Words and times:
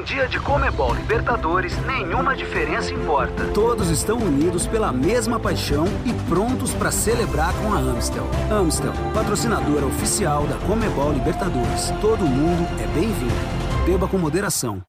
Em 0.00 0.02
dia 0.02 0.26
de 0.26 0.40
Comebol 0.40 0.94
Libertadores, 0.94 1.76
nenhuma 1.84 2.34
diferença 2.34 2.90
importa. 2.90 3.48
Todos 3.52 3.90
estão 3.90 4.16
unidos 4.16 4.66
pela 4.66 4.90
mesma 4.90 5.38
paixão 5.38 5.84
e 6.06 6.14
prontos 6.26 6.72
para 6.72 6.90
celebrar 6.90 7.52
com 7.60 7.74
a 7.74 7.76
Amstel. 7.76 8.24
Amstel, 8.50 8.94
patrocinadora 9.12 9.84
oficial 9.84 10.46
da 10.46 10.56
Comebol 10.66 11.12
Libertadores. 11.12 11.90
Todo 12.00 12.24
mundo 12.24 12.66
é 12.82 12.86
bem-vindo. 12.94 13.84
Beba 13.84 14.08
com 14.08 14.16
moderação. 14.16 14.80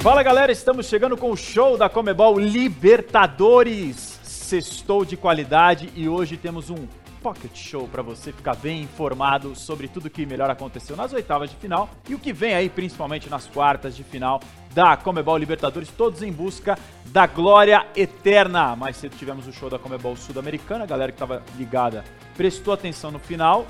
Fala 0.00 0.22
galera, 0.22 0.50
estamos 0.50 0.86
chegando 0.86 1.18
com 1.18 1.30
o 1.30 1.36
show 1.36 1.76
da 1.76 1.90
Comebol 1.90 2.38
Libertadores. 2.38 4.07
Sextou 4.48 5.04
de 5.04 5.14
qualidade 5.14 5.92
e 5.94 6.08
hoje 6.08 6.38
temos 6.38 6.70
um 6.70 6.88
pocket 7.22 7.54
show 7.54 7.86
para 7.86 8.00
você 8.00 8.32
ficar 8.32 8.56
bem 8.56 8.80
informado 8.80 9.54
sobre 9.54 9.88
tudo 9.88 10.08
que 10.08 10.24
melhor 10.24 10.48
aconteceu 10.48 10.96
nas 10.96 11.12
oitavas 11.12 11.50
de 11.50 11.56
final 11.56 11.90
e 12.08 12.14
o 12.14 12.18
que 12.18 12.32
vem 12.32 12.54
aí 12.54 12.70
principalmente 12.70 13.28
nas 13.28 13.46
quartas 13.46 13.94
de 13.94 14.02
final 14.02 14.40
da 14.72 14.96
Comebol 14.96 15.36
Libertadores, 15.36 15.90
todos 15.90 16.22
em 16.22 16.32
busca 16.32 16.78
da 17.08 17.26
glória 17.26 17.86
eterna. 17.94 18.74
Mais 18.74 18.96
cedo 18.96 19.16
tivemos 19.18 19.46
o 19.46 19.52
show 19.52 19.68
da 19.68 19.78
Comebol 19.78 20.16
Sul-Americana, 20.16 20.84
a 20.84 20.86
galera 20.86 21.12
que 21.12 21.16
estava 21.16 21.42
ligada 21.58 22.02
prestou 22.34 22.72
atenção 22.72 23.10
no 23.10 23.18
final, 23.18 23.66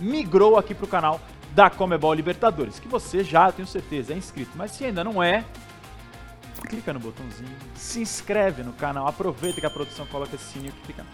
migrou 0.00 0.56
aqui 0.56 0.74
para 0.74 0.86
o 0.86 0.88
canal 0.88 1.20
da 1.54 1.68
Comebol 1.68 2.14
Libertadores, 2.14 2.80
que 2.80 2.88
você 2.88 3.22
já, 3.22 3.52
tenho 3.52 3.68
certeza, 3.68 4.14
é 4.14 4.16
inscrito, 4.16 4.52
mas 4.54 4.70
se 4.70 4.86
ainda 4.86 5.04
não 5.04 5.22
é, 5.22 5.44
clica 6.62 6.92
no 6.92 7.00
botãozinho, 7.00 7.54
se 7.74 8.00
inscreve 8.00 8.62
no 8.62 8.72
canal, 8.72 9.06
aproveita 9.06 9.60
que 9.60 9.66
a 9.66 9.70
produção 9.70 10.06
coloca 10.06 10.34
esse 10.34 10.44
sininho 10.44 10.72
que 10.72 10.86
fica 10.86 11.04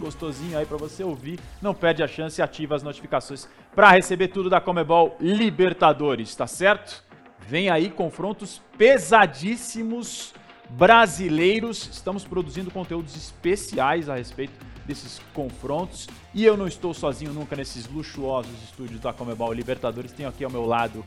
gostosinho 0.00 0.58
aí 0.58 0.64
para 0.64 0.78
você 0.78 1.04
ouvir, 1.04 1.38
não 1.60 1.74
perde 1.74 2.02
a 2.02 2.08
chance 2.08 2.40
e 2.40 2.42
ativa 2.42 2.74
as 2.74 2.82
notificações 2.82 3.46
para 3.74 3.90
receber 3.90 4.28
tudo 4.28 4.48
da 4.48 4.60
Comebol 4.60 5.14
Libertadores, 5.20 6.34
tá 6.34 6.46
certo? 6.46 7.04
Vem 7.46 7.68
aí 7.68 7.90
confrontos 7.90 8.62
pesadíssimos 8.78 10.32
brasileiros, 10.70 11.88
estamos 11.92 12.24
produzindo 12.24 12.70
conteúdos 12.70 13.14
especiais 13.16 14.08
a 14.08 14.14
respeito 14.14 14.52
desses 14.86 15.20
confrontos. 15.34 16.08
E 16.32 16.44
eu 16.44 16.56
não 16.56 16.66
estou 16.66 16.94
sozinho 16.94 17.32
nunca 17.32 17.56
nesses 17.56 17.86
luxuosos 17.88 18.52
estúdios 18.64 19.00
da 19.00 19.12
Comebol 19.12 19.52
Libertadores, 19.52 20.12
tenho 20.12 20.28
aqui 20.28 20.44
ao 20.44 20.50
meu 20.50 20.64
lado 20.64 21.04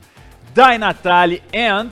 Dai 0.54 0.78
Natali 0.78 1.42
and 1.52 1.90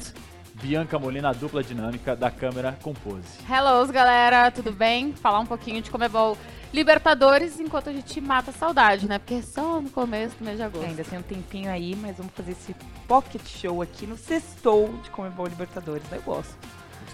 Bianca 0.54 0.98
Molina, 0.98 1.30
a 1.30 1.32
dupla 1.32 1.62
dinâmica 1.62 2.14
da 2.14 2.30
câmera 2.30 2.76
Compose. 2.82 3.38
Hello, 3.48 3.86
galera, 3.90 4.50
tudo 4.50 4.72
bem? 4.72 5.12
Falar 5.14 5.40
um 5.40 5.46
pouquinho 5.46 5.80
de 5.80 5.90
Comebol 5.90 6.36
Libertadores 6.72 7.58
enquanto 7.58 7.90
a 7.90 7.92
gente 7.92 8.20
mata 8.20 8.50
a 8.50 8.54
saudade, 8.54 9.08
né? 9.08 9.18
Porque 9.18 9.34
é 9.34 9.42
só 9.42 9.80
no 9.80 9.90
começo 9.90 10.36
do 10.36 10.44
mês 10.44 10.56
de 10.56 10.62
agosto. 10.62 10.86
Ainda 10.86 11.04
tem 11.04 11.18
um 11.18 11.22
tempinho 11.22 11.70
aí, 11.70 11.96
mas 11.96 12.16
vamos 12.16 12.32
fazer 12.34 12.52
esse 12.52 12.74
pocket 13.06 13.42
show 13.46 13.82
aqui 13.82 14.06
no 14.06 14.16
sextou 14.16 14.88
de 15.02 15.10
Comebol 15.10 15.46
Libertadores. 15.46 16.04
Eu 16.10 16.22
gosto. 16.22 16.56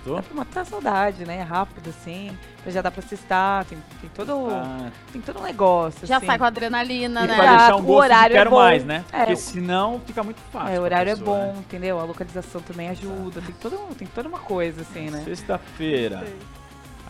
Gostou? 0.09 0.17
Dá 0.17 0.23
pra 0.23 0.35
matar 0.35 0.61
a 0.63 0.65
saudade, 0.65 1.25
né? 1.25 1.43
Rápido, 1.43 1.91
assim. 1.91 2.37
Já 2.67 2.83
dá 2.83 2.91
pra 2.91 3.03
cestar, 3.03 3.65
tem, 3.65 3.79
tem, 4.01 4.11
todo, 4.15 4.49
Ah. 4.51 4.91
tem 5.13 5.21
todo 5.23 5.39
um 5.39 5.43
negócio, 5.43 6.07
Já 6.07 6.17
assim. 6.19 6.27
sai 6.27 6.39
com 6.39 6.45
adrenalina, 6.45 7.25
E 7.25 7.27
né? 7.29 7.35
vai 7.37 7.47
Exato, 7.47 7.59
deixar 7.59 7.77
um 7.77 7.79
o 7.79 7.83
gosto 7.83 8.05
horário 8.05 8.29
de 8.31 8.37
é 8.37 8.41
quero 8.41 8.51
bom. 8.51 8.57
mais, 8.57 8.85
né? 8.85 9.05
É, 9.13 9.19
Porque 9.19 9.33
o- 9.33 9.37
senão 9.37 10.01
fica 10.07 10.23
muito 10.23 10.41
fácil. 10.53 10.69
É, 10.69 10.73
o 10.73 10.75
pra 10.75 10.83
horário 10.83 11.17
pessoa, 11.17 11.37
é 11.39 11.41
bom, 11.41 11.53
né? 11.53 11.59
entendeu? 11.61 11.99
A 12.01 12.05
localização 12.05 12.61
também 12.61 12.89
ajuda. 12.91 13.41
Tem, 13.41 13.55
todo, 13.55 13.95
tem 13.95 14.09
toda 14.09 14.29
uma 14.29 14.39
coisa, 14.39 14.83
assim, 14.83 15.11
né? 15.11 15.23
Sexta-feira. 15.25 16.25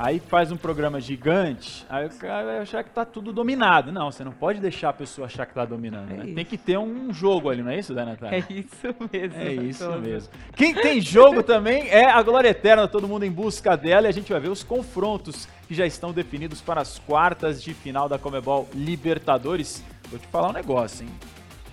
Aí 0.00 0.20
faz 0.20 0.52
um 0.52 0.56
programa 0.56 1.00
gigante, 1.00 1.84
aí 1.90 2.06
o 2.06 2.10
cara 2.10 2.44
vai 2.44 2.58
achar 2.60 2.84
que 2.84 2.90
tá 2.90 3.04
tudo 3.04 3.32
dominado. 3.32 3.90
Não, 3.90 4.12
você 4.12 4.22
não 4.22 4.30
pode 4.30 4.60
deixar 4.60 4.90
a 4.90 4.92
pessoa 4.92 5.26
achar 5.26 5.44
que 5.44 5.52
tá 5.52 5.64
dominando, 5.64 6.12
É 6.12 6.18
né? 6.18 6.34
Tem 6.36 6.44
que 6.44 6.56
ter 6.56 6.78
um 6.78 7.12
jogo 7.12 7.50
ali, 7.50 7.62
não 7.64 7.72
é 7.72 7.80
isso, 7.80 7.92
Dana 7.92 8.12
Natália? 8.12 8.44
É 8.48 8.52
isso 8.52 8.94
mesmo. 9.12 9.36
É 9.36 9.52
isso 9.66 9.84
Todo. 9.84 10.00
mesmo. 10.00 10.28
Quem 10.54 10.72
tem 10.72 11.00
jogo 11.00 11.42
também 11.42 11.88
é 11.88 12.04
a 12.08 12.22
Glória 12.22 12.48
Eterna, 12.50 12.86
todo 12.86 13.08
mundo 13.08 13.24
em 13.24 13.30
busca 13.32 13.76
dela 13.76 14.06
e 14.06 14.10
a 14.10 14.12
gente 14.12 14.30
vai 14.30 14.40
ver 14.40 14.50
os 14.50 14.62
confrontos 14.62 15.48
que 15.66 15.74
já 15.74 15.84
estão 15.84 16.12
definidos 16.12 16.60
para 16.60 16.80
as 16.80 17.00
quartas 17.00 17.60
de 17.60 17.74
final 17.74 18.08
da 18.08 18.18
Comebol 18.20 18.68
Libertadores. 18.72 19.82
Vou 20.08 20.18
te 20.20 20.28
falar 20.28 20.50
um 20.50 20.52
negócio, 20.52 21.04
hein? 21.04 21.10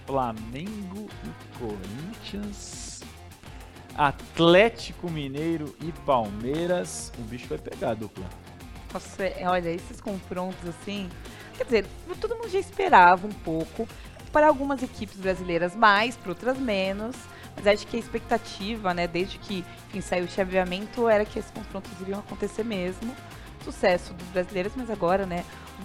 Flamengo 0.07 1.07
e 1.23 1.57
Corinthians, 1.59 2.84
Atlético 3.95 5.09
Mineiro 5.09 5.75
e 5.81 5.91
Palmeiras. 6.06 7.11
O 7.17 7.22
bicho 7.22 7.47
vai 7.47 7.57
pegar, 7.57 7.94
dupla. 7.94 8.25
Nossa, 8.94 9.23
é, 9.23 9.47
olha, 9.47 9.69
esses 9.69 10.00
confrontos 10.01 10.67
assim. 10.67 11.09
Quer 11.57 11.63
dizer, 11.63 11.85
todo 12.19 12.35
mundo 12.35 12.50
já 12.50 12.59
esperava 12.59 13.25
um 13.25 13.31
pouco. 13.31 13.88
Para 14.31 14.47
algumas 14.47 14.84
equipes 14.84 15.16
brasileiras 15.16 15.75
mais, 15.75 16.17
para 16.17 16.29
outras 16.29 16.57
menos. 16.57 17.16
Mas 17.55 17.67
acho 17.67 17.88
que 17.88 17.95
a 17.95 18.00
expectativa, 18.00 18.94
né, 18.94 19.07
desde 19.07 19.38
que 19.39 19.63
enfim, 19.88 20.01
saiu 20.01 20.25
o 20.25 20.28
chaveamento, 20.28 21.07
era 21.07 21.23
que 21.23 21.39
esses 21.39 21.51
confrontos 21.51 21.91
iriam 22.01 22.19
acontecer 22.19 22.66
mesmo. 22.66 23.16
Sucesso 23.63 24.13
dos 24.13 24.28
brasileiros, 24.28 24.73
mas 24.75 24.89
agora, 24.89 25.25
né, 25.25 25.44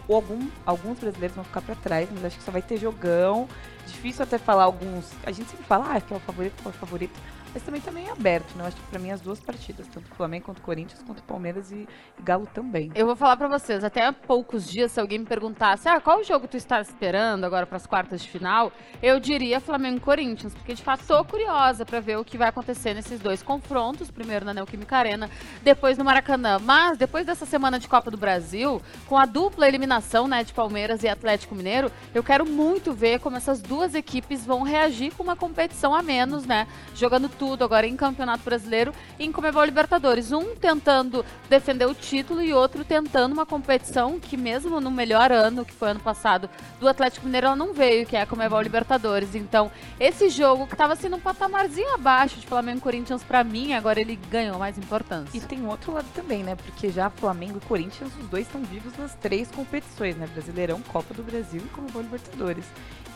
algum, 0.09 0.49
alguns 0.67 0.99
brasileiros 0.99 1.35
vão 1.35 1.45
ficar 1.45 1.63
para 1.63 1.77
trás, 1.77 2.09
mas 2.13 2.25
acho 2.25 2.39
que 2.39 2.43
só 2.43 2.51
vai 2.51 2.61
ter 2.61 2.77
jogão. 2.77 3.49
Difícil 3.91 4.23
até 4.23 4.39
falar 4.39 4.65
alguns. 4.65 5.13
A 5.25 5.33
gente 5.33 5.51
sempre 5.51 5.65
fala, 5.67 5.95
ah, 5.95 6.01
que 6.01 6.13
é 6.13 6.17
o 6.17 6.21
favorito, 6.21 6.63
qual 6.63 6.73
é 6.73 6.77
o 6.77 6.79
favorito. 6.79 7.19
Mas 7.53 7.63
também 7.65 7.81
tá 7.81 7.91
meio 7.91 8.13
aberto, 8.13 8.55
né? 8.55 8.63
Eu 8.63 8.69
acho 8.69 8.77
que 8.77 8.83
pra 8.85 8.99
mim 8.99 9.11
as 9.11 9.21
duas 9.21 9.41
partidas, 9.41 9.87
tanto 9.89 10.09
Flamengo 10.15 10.45
quanto 10.47 10.63
Corinthians, 10.63 11.03
quanto 11.03 11.23
Palmeiras 11.25 11.73
e, 11.73 11.89
Galo 12.23 12.47
também. 12.47 12.93
Eu 12.95 13.07
vou 13.07 13.17
falar 13.17 13.37
pra 13.37 13.49
vocês, 13.49 13.83
até 13.83 14.07
há 14.07 14.13
poucos 14.13 14.69
dias, 14.69 14.93
se 14.93 15.01
alguém 15.01 15.19
me 15.19 15.27
perguntasse, 15.27 15.89
ah, 15.89 16.01
qual 16.01 16.23
jogo 16.23 16.47
tu 16.47 16.57
está 16.57 16.81
esperando 16.81 17.45
agora 17.45 17.67
pras 17.67 17.87
quartas 17.87 18.23
de 18.23 18.29
final, 18.29 18.71
eu 19.03 19.19
diria 19.19 19.59
Flamengo 19.59 19.97
e 19.97 20.01
Corinthians, 20.01 20.55
porque 20.55 20.75
de 20.75 20.83
fato 20.83 21.05
tô 21.07 21.25
curiosa 21.25 21.85
pra 21.85 21.99
ver 21.99 22.19
o 22.19 22.25
que 22.25 22.39
vai 22.39 22.49
acontecer 22.49 22.95
nesses 22.95 23.19
dois 23.19 23.43
confrontos, 23.43 24.11
primeiro 24.11 24.45
na 24.45 24.55
Neoquímica 24.55 24.97
Arena, 24.97 25.29
depois 25.63 25.99
no 25.99 26.05
Maracanã. 26.05 26.59
Mas 26.61 26.99
depois 26.99 27.27
dessa 27.27 27.47
semana 27.47 27.81
de 27.81 27.89
Copa 27.89 28.11
do 28.11 28.17
Brasil, 28.17 28.81
com 29.07 29.19
a 29.19 29.27
dupla 29.27 29.67
eliminação, 29.67 30.29
né, 30.29 30.45
de 30.45 30.53
Palmeiras 30.53 31.03
e 31.03 31.09
Atlético 31.09 31.57
Mineiro, 31.57 31.91
eu 32.15 32.23
quero 32.23 32.47
muito 32.47 32.93
ver 32.93 33.19
como 33.19 33.37
essas 33.37 33.61
duas 33.61 33.80
equipes 33.95 34.45
vão 34.45 34.63
reagir 34.63 35.13
com 35.15 35.23
uma 35.23 35.37
competição 35.37 35.95
a 35.95 36.03
menos, 36.03 36.45
né, 36.45 36.67
jogando 36.95 37.29
tudo 37.29 37.65
agora 37.65 37.87
em 37.87 37.97
Campeonato 37.97 38.45
Brasileiro 38.45 38.93
e 39.19 39.25
em 39.25 39.33
Comebol 39.33 39.65
Libertadores. 39.65 40.33
Um 40.33 40.55
tentando 40.55 41.25
defender 41.49 41.87
o 41.87 41.95
título 41.95 42.43
e 42.43 42.53
outro 42.53 42.85
tentando 42.85 43.33
uma 43.33 43.47
competição 43.47 44.21
que 44.21 44.37
mesmo 44.37 44.81
no 44.81 44.91
melhor 44.91 45.33
ano, 45.33 45.65
que 45.65 45.73
foi 45.73 45.91
ano 45.91 46.01
passado, 46.01 46.49
do 46.79 46.89
Atlético 46.89 47.27
Mineiro, 47.27 47.49
ela 47.49 47.57
não 47.57 47.73
veio, 47.73 48.07
que 48.07 48.17
é 48.17 48.23
a 48.23 48.27
Comebol 48.27 48.61
Libertadores. 48.61 49.35
Então, 49.35 49.71
esse 49.99 50.29
jogo 50.29 50.67
que 50.67 50.77
tava 50.77 50.97
sendo 50.97 51.17
um 51.17 51.21
patamarzinho 51.21 51.95
abaixo 51.95 52.39
de 52.39 52.47
Flamengo 52.47 52.79
e 52.79 52.83
Corinthians 52.83 53.23
pra 53.23 53.43
mim, 53.45 53.73
agora 53.75 54.01
ele 54.01 54.17
ganhou 54.31 54.59
mais 54.59 54.79
importância. 54.79 55.37
E 55.37 55.41
tem 55.41 55.67
outro 55.67 55.93
lado 55.93 56.09
também, 56.15 56.43
né? 56.43 56.57
Porque 56.57 56.91
já 56.91 57.11
Flamengo 57.11 57.59
e 57.63 57.67
Corinthians, 57.67 58.11
os 58.21 58.29
dois 58.29 58.47
estão 58.47 58.63
vivos 58.63 58.97
nas 58.97 59.15
três 59.15 59.51
competições, 59.51 60.17
né? 60.17 60.27
Brasileirão, 60.33 60.81
Copa 60.83 61.15
do 61.15 61.23
Brasil 61.23 61.63
e 61.65 61.69
Comebol 61.69 62.03
Libertadores. 62.03 62.65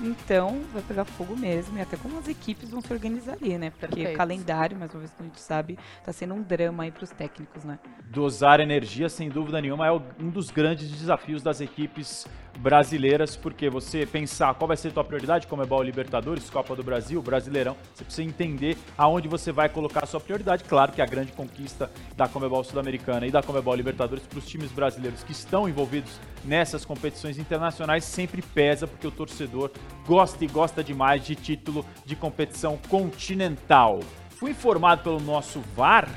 Então, 0.00 0.60
vai 0.72 0.82
pegar 0.82 1.04
fogo 1.04 1.36
mesmo, 1.36 1.78
e 1.78 1.80
até 1.80 1.96
como 1.96 2.18
as 2.18 2.28
equipes 2.28 2.70
vão 2.70 2.80
se 2.80 2.92
organizar 2.92 3.34
ali, 3.34 3.56
né? 3.56 3.70
Porque 3.70 3.86
Perfeito. 3.86 4.14
o 4.14 4.18
calendário, 4.18 4.76
mais 4.76 4.92
uma 4.92 5.00
vez 5.00 5.12
que 5.12 5.22
a 5.22 5.24
gente 5.24 5.40
sabe, 5.40 5.78
tá 6.04 6.12
sendo 6.12 6.34
um 6.34 6.42
drama 6.42 6.82
aí 6.84 6.90
pros 6.90 7.10
técnicos, 7.10 7.64
né? 7.64 7.78
Dosar 8.10 8.60
energia, 8.60 9.08
sem 9.08 9.28
dúvida 9.28 9.60
nenhuma, 9.60 9.86
é 9.86 9.92
um 9.92 10.30
dos 10.30 10.50
grandes 10.50 10.90
desafios 10.90 11.42
das 11.42 11.60
equipes 11.60 12.26
brasileiras, 12.58 13.36
porque 13.36 13.68
você 13.68 14.06
pensar 14.06 14.54
qual 14.54 14.68
vai 14.68 14.76
ser 14.76 14.88
a 14.88 14.90
tua 14.92 15.04
prioridade, 15.04 15.46
como 15.46 15.62
é 15.62 15.66
Ball 15.66 15.82
Libertadores, 15.82 16.48
Copa 16.50 16.74
do 16.74 16.82
Brasil, 16.82 17.20
Brasileirão, 17.22 17.76
você 17.94 18.04
precisa 18.04 18.26
entender 18.26 18.76
aonde 18.96 19.28
você 19.28 19.52
vai 19.52 19.68
colocar 19.68 20.04
a 20.04 20.06
sua 20.06 20.20
prioridade. 20.20 20.64
Claro 20.64 20.92
que 20.92 21.02
a 21.02 21.06
grande 21.06 21.32
conquista 21.32 21.90
da 22.16 22.28
Comebol 22.28 22.64
Sul-Americana 22.64 23.26
e 23.26 23.30
da 23.30 23.42
Comebol 23.42 23.74
Libertadores 23.74 24.26
para 24.26 24.38
os 24.38 24.46
times 24.46 24.70
brasileiros 24.70 25.22
que 25.22 25.32
estão 25.32 25.68
envolvidos 25.68 26.18
nessas 26.44 26.84
competições 26.84 27.38
internacionais 27.38 28.04
sempre 28.04 28.42
pesa, 28.42 28.86
porque 28.86 29.06
o 29.06 29.10
torcedor 29.10 29.70
gosta 30.06 30.44
e 30.44 30.48
gosta 30.48 30.84
demais 30.84 31.24
de 31.24 31.34
título 31.34 31.84
de 32.04 32.14
competição 32.14 32.78
continental. 32.88 34.00
Fui 34.30 34.50
informado 34.50 35.02
pelo 35.02 35.20
nosso 35.20 35.60
VAR 35.74 36.08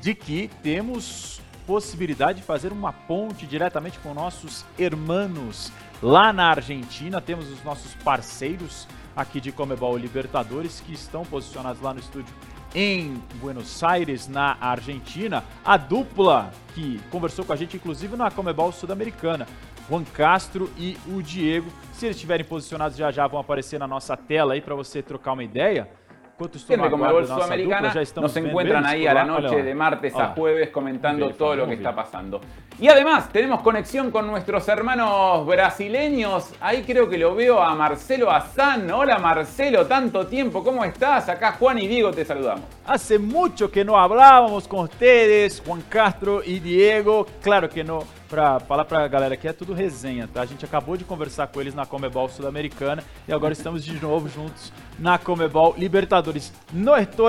de 0.00 0.14
que 0.14 0.50
temos 0.62 1.40
possibilidade 1.66 2.40
de 2.40 2.44
fazer 2.44 2.72
uma 2.72 2.92
ponte 2.92 3.46
diretamente 3.46 3.98
com 3.98 4.14
nossos 4.14 4.64
hermanos 4.78 5.72
lá 6.02 6.32
na 6.32 6.50
Argentina. 6.50 7.20
Temos 7.20 7.50
os 7.50 7.62
nossos 7.64 7.94
parceiros 7.96 8.86
aqui 9.16 9.40
de 9.40 9.52
Comebol 9.52 9.96
Libertadores 9.96 10.80
que 10.80 10.92
estão 10.92 11.24
posicionados 11.24 11.80
lá 11.80 11.94
no 11.94 12.00
estúdio 12.00 12.34
em 12.74 13.22
Buenos 13.36 13.82
Aires, 13.82 14.26
na 14.26 14.56
Argentina. 14.60 15.44
A 15.64 15.76
dupla 15.76 16.50
que 16.74 17.00
conversou 17.10 17.44
com 17.44 17.52
a 17.52 17.56
gente, 17.56 17.76
inclusive 17.76 18.16
na 18.16 18.30
Comebol 18.30 18.72
Sul-Americana, 18.72 19.46
Juan 19.88 20.04
Castro 20.04 20.70
e 20.76 20.98
o 21.06 21.22
Diego. 21.22 21.70
Se 21.92 22.06
eles 22.06 22.16
estiverem 22.16 22.44
posicionados 22.44 22.96
já 22.96 23.10
já 23.12 23.26
vão 23.26 23.40
aparecer 23.40 23.78
na 23.78 23.86
nossa 23.86 24.16
tela 24.16 24.54
aí 24.54 24.60
para 24.60 24.74
você 24.74 25.02
trocar 25.02 25.32
uma 25.32 25.44
ideia. 25.44 25.88
No 26.36 26.84
aguardo 26.84 26.98
da 26.98 27.20
nossa 27.20 27.34
Sudamericana 27.34 27.94
nos 28.20 28.36
encuentran 28.36 28.84
ahí 28.84 29.06
a 29.06 29.14
la 29.14 29.24
noche 29.24 29.62
de 29.62 29.72
martes 29.72 30.14
a 30.16 30.34
jueves 30.34 30.70
comentando 30.70 31.30
todo 31.30 31.54
lo 31.54 31.66
que 31.66 31.74
está 31.74 31.94
pasando. 31.94 32.40
Y 32.80 32.88
además 32.88 33.30
tenemos 33.30 33.62
conexión 33.62 34.10
con 34.10 34.26
nuestros 34.26 34.66
hermanos 34.68 35.46
brasileños. 35.46 36.52
Ahí 36.60 36.82
creo 36.82 37.08
que 37.08 37.18
lo 37.18 37.36
veo 37.36 37.62
a 37.62 37.72
Marcelo 37.76 38.32
Azán. 38.32 38.90
Hola 38.90 39.18
Marcelo, 39.18 39.86
tanto 39.86 40.26
tiempo, 40.26 40.64
¿cómo 40.64 40.84
estás? 40.84 41.28
Acá 41.28 41.52
Juan 41.52 41.78
y 41.78 41.86
Diego 41.86 42.10
te 42.10 42.24
saludamos. 42.24 42.64
Hace 42.84 43.20
mucho 43.20 43.70
que 43.70 43.84
no 43.84 43.96
hablábamos 43.96 44.66
com 44.66 44.80
ustedes, 44.80 45.62
Juan 45.64 45.82
Castro 45.88 46.42
e 46.42 46.58
Diego. 46.58 47.26
Claro 47.42 47.68
que 47.68 47.84
não, 47.84 48.02
pra 48.34 48.58
falar 48.58 48.84
pra 48.84 49.06
galera 49.06 49.34
aqui 49.34 49.46
é 49.46 49.52
tudo 49.52 49.72
resenha, 49.72 50.26
tá? 50.26 50.42
A 50.42 50.46
gente 50.46 50.64
acabou 50.64 50.96
de 50.96 51.04
conversar 51.04 51.46
com 51.46 51.60
eles 51.60 51.72
na 51.72 51.86
Comebol 51.86 52.28
Sul-Americana 52.28 53.04
e 53.28 53.32
agora 53.32 53.52
estamos 53.52 53.84
de 53.84 53.92
novo 54.02 54.28
juntos 54.28 54.72
na 54.98 55.18
Comebol 55.18 55.72
Libertadores. 55.78 56.52
Não 56.72 56.96
estou, 56.96 57.28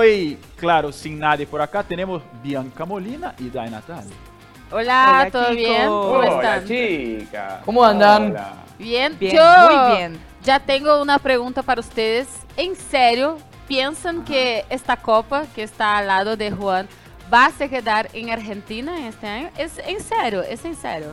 claro, 0.56 0.92
sem 0.92 1.14
nadie 1.14 1.46
por 1.46 1.60
acá. 1.60 1.84
Temos 1.84 2.22
Bianca 2.42 2.84
Molina 2.84 3.36
e 3.38 3.44
Dai 3.44 3.70
Natal. 3.70 4.02
Hola, 4.72 5.20
Hola, 5.20 5.30
¿todo 5.30 5.42
chicos. 5.44 5.56
bien? 5.56 5.86
¿Cómo 5.86 6.08
Hola 6.18 6.56
están? 6.56 6.64
chicas. 6.66 7.60
¿Cómo 7.64 7.84
andan? 7.84 8.30
Hola. 8.32 8.52
Bien, 8.76 9.16
Bien, 9.16 9.36
yo 9.36 9.42
muy 9.70 9.96
bien. 9.96 10.20
ya 10.42 10.58
tengo 10.58 11.00
una 11.00 11.20
pregunta 11.20 11.62
para 11.62 11.80
ustedes. 11.80 12.26
¿En 12.56 12.74
serio 12.74 13.38
piensan 13.68 14.24
que 14.24 14.64
esta 14.70 14.96
copa 14.96 15.44
que 15.54 15.62
está 15.62 15.98
al 15.98 16.08
lado 16.08 16.36
de 16.36 16.50
Juan 16.50 16.88
va 17.32 17.46
a 17.46 17.68
quedar 17.68 18.08
en 18.12 18.30
Argentina 18.30 19.08
este 19.08 19.26
año? 19.26 19.50
Es 19.56 19.78
en 19.78 20.00
serio, 20.00 20.42
es 20.42 20.64
en 20.64 20.74
serio. 20.74 21.12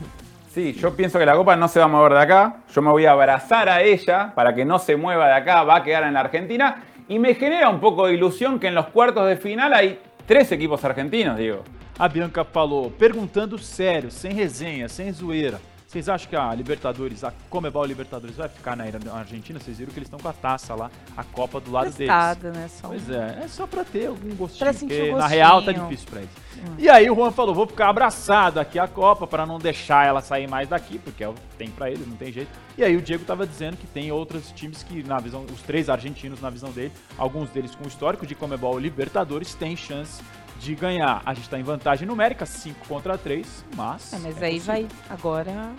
Sí, 0.54 0.74
yo 0.74 0.96
pienso 0.96 1.18
que 1.18 1.26
la 1.26 1.36
copa 1.36 1.56
no 1.56 1.68
se 1.68 1.80
va 1.80 1.86
a 1.86 1.88
mover 1.88 2.14
de 2.14 2.22
acá. 2.22 2.58
Yo 2.74 2.82
me 2.82 2.92
voy 2.92 3.06
a 3.06 3.12
abrazar 3.12 3.68
a 3.70 3.82
ella 3.82 4.32
para 4.36 4.54
que 4.54 4.64
no 4.64 4.78
se 4.78 4.96
mueva 4.96 5.28
de 5.28 5.34
acá, 5.34 5.64
va 5.64 5.78
a 5.78 5.84
quedar 5.84 6.04
en 6.04 6.14
la 6.14 6.20
Argentina. 6.20 6.84
Y 7.08 7.18
me 7.18 7.34
genera 7.34 7.70
un 7.70 7.80
poco 7.80 8.08
de 8.08 8.14
ilusión 8.14 8.60
que 8.60 8.68
en 8.68 8.76
los 8.76 8.88
cuartos 8.88 9.28
de 9.28 9.36
final 9.36 9.74
hay 9.74 10.00
tres 10.28 10.52
equipos 10.52 10.84
argentinos, 10.86 11.38
digo. 11.38 11.64
A 11.98 12.08
Bianca 12.08 12.44
falou, 12.44 12.92
perguntando 12.92 13.58
sério, 13.58 14.10
sem 14.10 14.36
resenha, 14.36 14.88
sem 14.88 15.14
zoeira. 15.14 15.60
Vocês 15.94 16.10
acham 16.10 16.28
que 16.28 16.36
a 16.36 16.52
Libertadores, 16.56 17.24
a 17.24 17.32
Comebol 17.52 17.86
Libertadores 17.86 18.36
vai 18.36 18.50
ficar 18.50 18.76
na 18.76 18.86
na 18.86 19.14
Argentina? 19.14 19.60
Vocês 19.60 19.78
viram 19.78 19.92
que 19.94 20.00
eles 20.00 20.08
estão 20.08 20.20
com 20.20 20.28
a 20.28 20.34
taça 20.34 20.74
lá, 20.74 20.90
a 21.16 21.24
Copa 21.24 21.60
do 21.60 21.72
lado 21.72 21.84
deles. 21.92 21.98
Prestada, 21.98 22.52
né? 22.52 22.68
Só 22.68 22.88
um- 22.88 22.90
Pois 22.90 23.10
é, 23.12 23.42
é 23.44 23.48
só 23.48 23.68
pra 23.68 23.84
ter 23.84 24.08
algum 24.08 24.36
gostinho, 24.36 24.60
Pra 24.60 24.74
sentir 24.74 24.96
porque 24.96 25.12
o 25.12 25.18
na 25.20 25.28
real 25.28 25.62
tá 25.62 25.72
gostinho. 25.72 25.88
difícil 25.90 26.10
pra 26.10 26.22
eles. 26.22 26.32
E 26.80 26.90
aí 26.90 27.12
o 27.12 27.16
Juan 27.16 27.32
falou, 27.32 27.54
vou 27.54 27.68
ficar 27.68 27.90
abraçado 27.90 28.60
aqui 28.60 28.80
a 28.80 28.88
Copa 28.88 29.28
pra 29.28 29.46
não 29.46 29.60
deixar 29.60 30.08
ela 30.08 30.20
sair 30.22 30.48
mais 30.48 30.68
daqui, 30.68 30.98
porque 30.98 31.24
é 31.24 31.32
tem 31.60 31.70
pra 31.70 31.92
eles, 31.92 32.08
não 32.08 32.16
tem 32.16 32.32
jeito. 32.32 32.50
E 32.76 32.84
aí 32.84 32.98
o 32.98 33.02
Diego 33.02 33.24
tava 33.24 33.46
dizendo 33.46 33.78
que 33.78 33.86
tem 33.86 34.12
outros 34.12 34.52
times 34.52 34.82
que, 34.82 35.04
na 35.04 35.20
visão, 35.20 35.46
os 35.54 35.62
três 35.62 35.90
argentinos 35.90 36.42
na 36.42 36.50
visão 36.50 36.72
dele, 36.72 36.92
alguns 37.20 37.50
deles 37.52 37.76
com 37.76 37.88
histórico 37.88 38.26
de 38.26 38.34
Comebol 38.34 38.80
Libertadores, 38.80 39.54
têm 39.54 39.76
chance 39.76 40.24
de 40.60 40.76
ganhar. 40.76 41.22
A 41.26 41.34
gente 41.34 41.50
tá 41.50 41.60
em 41.60 41.64
vantagem 41.64 42.08
numérica, 42.08 42.46
5 42.46 42.88
contra 42.88 43.18
3, 43.18 43.66
mas... 43.76 44.14
É, 44.14 44.20
mas 44.20 44.42
é 44.42 44.46
aí 44.46 44.54
possível. 44.54 44.74
vai, 44.74 44.88
agora, 45.10 45.74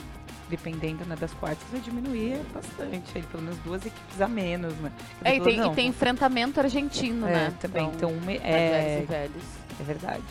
dependendo 0.48 1.04
né, 1.04 1.16
das 1.16 1.32
quartas, 1.34 1.64
vai 1.70 1.80
diminuir 1.80 2.40
bastante. 2.52 3.10
Aí, 3.14 3.22
pelo 3.22 3.42
menos 3.42 3.58
duas 3.60 3.84
equipes 3.84 4.20
a 4.20 4.28
menos, 4.28 4.74
né? 4.74 4.92
É, 5.24 5.36
e, 5.36 5.40
tem, 5.40 5.56
não, 5.56 5.72
e 5.72 5.74
tem 5.74 5.88
enfrentamento 5.88 6.60
argentino, 6.60 7.26
é, 7.26 7.32
né? 7.32 7.54
também. 7.60 7.86
Então, 7.86 8.12
mais 8.24 8.40
é, 8.42 8.68
velhos 8.68 9.02
e 9.02 9.06
velhos. 9.06 9.42
é 9.80 9.82
verdade. 9.84 10.22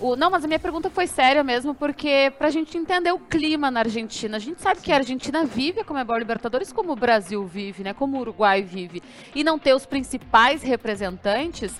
O- 0.00 0.14
não, 0.14 0.30
mas 0.30 0.44
a 0.44 0.46
minha 0.46 0.60
pergunta 0.60 0.88
foi 0.88 1.06
séria 1.08 1.42
mesmo, 1.42 1.74
porque 1.74 2.32
pra 2.38 2.50
gente 2.50 2.78
entender 2.78 3.10
o 3.10 3.18
clima 3.18 3.68
na 3.70 3.80
Argentina, 3.80 4.36
a 4.36 4.40
gente 4.40 4.60
sabe 4.60 4.80
que 4.80 4.92
a 4.92 4.96
Argentina 4.96 5.44
vive 5.44 5.80
a 5.80 5.84
Comebol 5.84 6.16
Libertadores 6.16 6.72
como 6.72 6.92
o 6.92 6.96
Brasil 6.96 7.44
vive, 7.46 7.82
né? 7.82 7.92
Como 7.92 8.16
o 8.16 8.20
Uruguai 8.20 8.62
vive. 8.62 9.02
E 9.34 9.42
não 9.42 9.58
ter 9.58 9.74
os 9.74 9.84
principais 9.86 10.62
representantes 10.62 11.74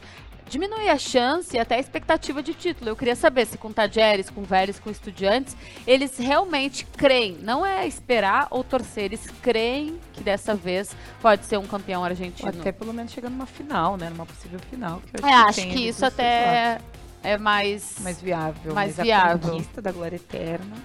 diminui 0.49 0.89
a 0.89 0.99
chance 0.99 1.57
e 1.57 1.61
até 1.61 1.77
a 1.77 1.79
expectativa 1.79 2.43
de 2.43 2.55
título. 2.55 2.91
Eu 2.91 2.97
queria 2.97 3.15
saber 3.15 3.47
se 3.47 3.57
com 3.59 3.73
Tajeres, 3.73 4.31
com 4.31 4.43
Vélez, 4.43 4.79
com 4.79 4.91
Estudiantes, 4.91 5.57
eles 5.87 6.17
realmente 6.19 6.85
creem, 6.97 7.39
não 7.43 7.65
é 7.65 7.87
esperar 7.87 8.47
ou 8.51 8.65
torcer, 8.65 9.05
eles 9.05 9.27
creem 9.43 9.99
que 10.13 10.23
dessa 10.23 10.55
vez 10.55 10.95
pode 11.21 11.45
ser 11.47 11.59
um 11.59 11.67
campeão 11.67 12.01
Ou 12.01 12.07
argentino. 12.07 12.49
até 12.49 12.73
pelo 12.73 12.93
menos 12.93 13.13
chegando 13.13 13.33
numa 13.33 13.47
final, 13.47 13.97
né? 13.97 14.09
Numa 14.11 14.27
possível 14.27 14.59
final. 14.71 15.01
Que 15.01 15.23
eu 15.23 15.29
É, 15.29 15.33
acho 15.35 15.61
tem 15.61 15.71
que 15.71 15.77
ali 15.77 15.89
isso 15.89 16.01
dos 16.01 16.15
dois 16.15 16.31
lados. 16.31 16.75
até 16.75 16.81
é 17.23 17.37
mais... 17.39 17.97
mais 18.01 18.21
viável. 18.21 18.75
mais 18.75 18.97
mas 18.97 19.05
viável. 19.07 19.49
A 19.49 19.53
conquista 19.53 19.83
da 19.83 19.93
glória 19.93 20.17
eterna. 20.17 20.77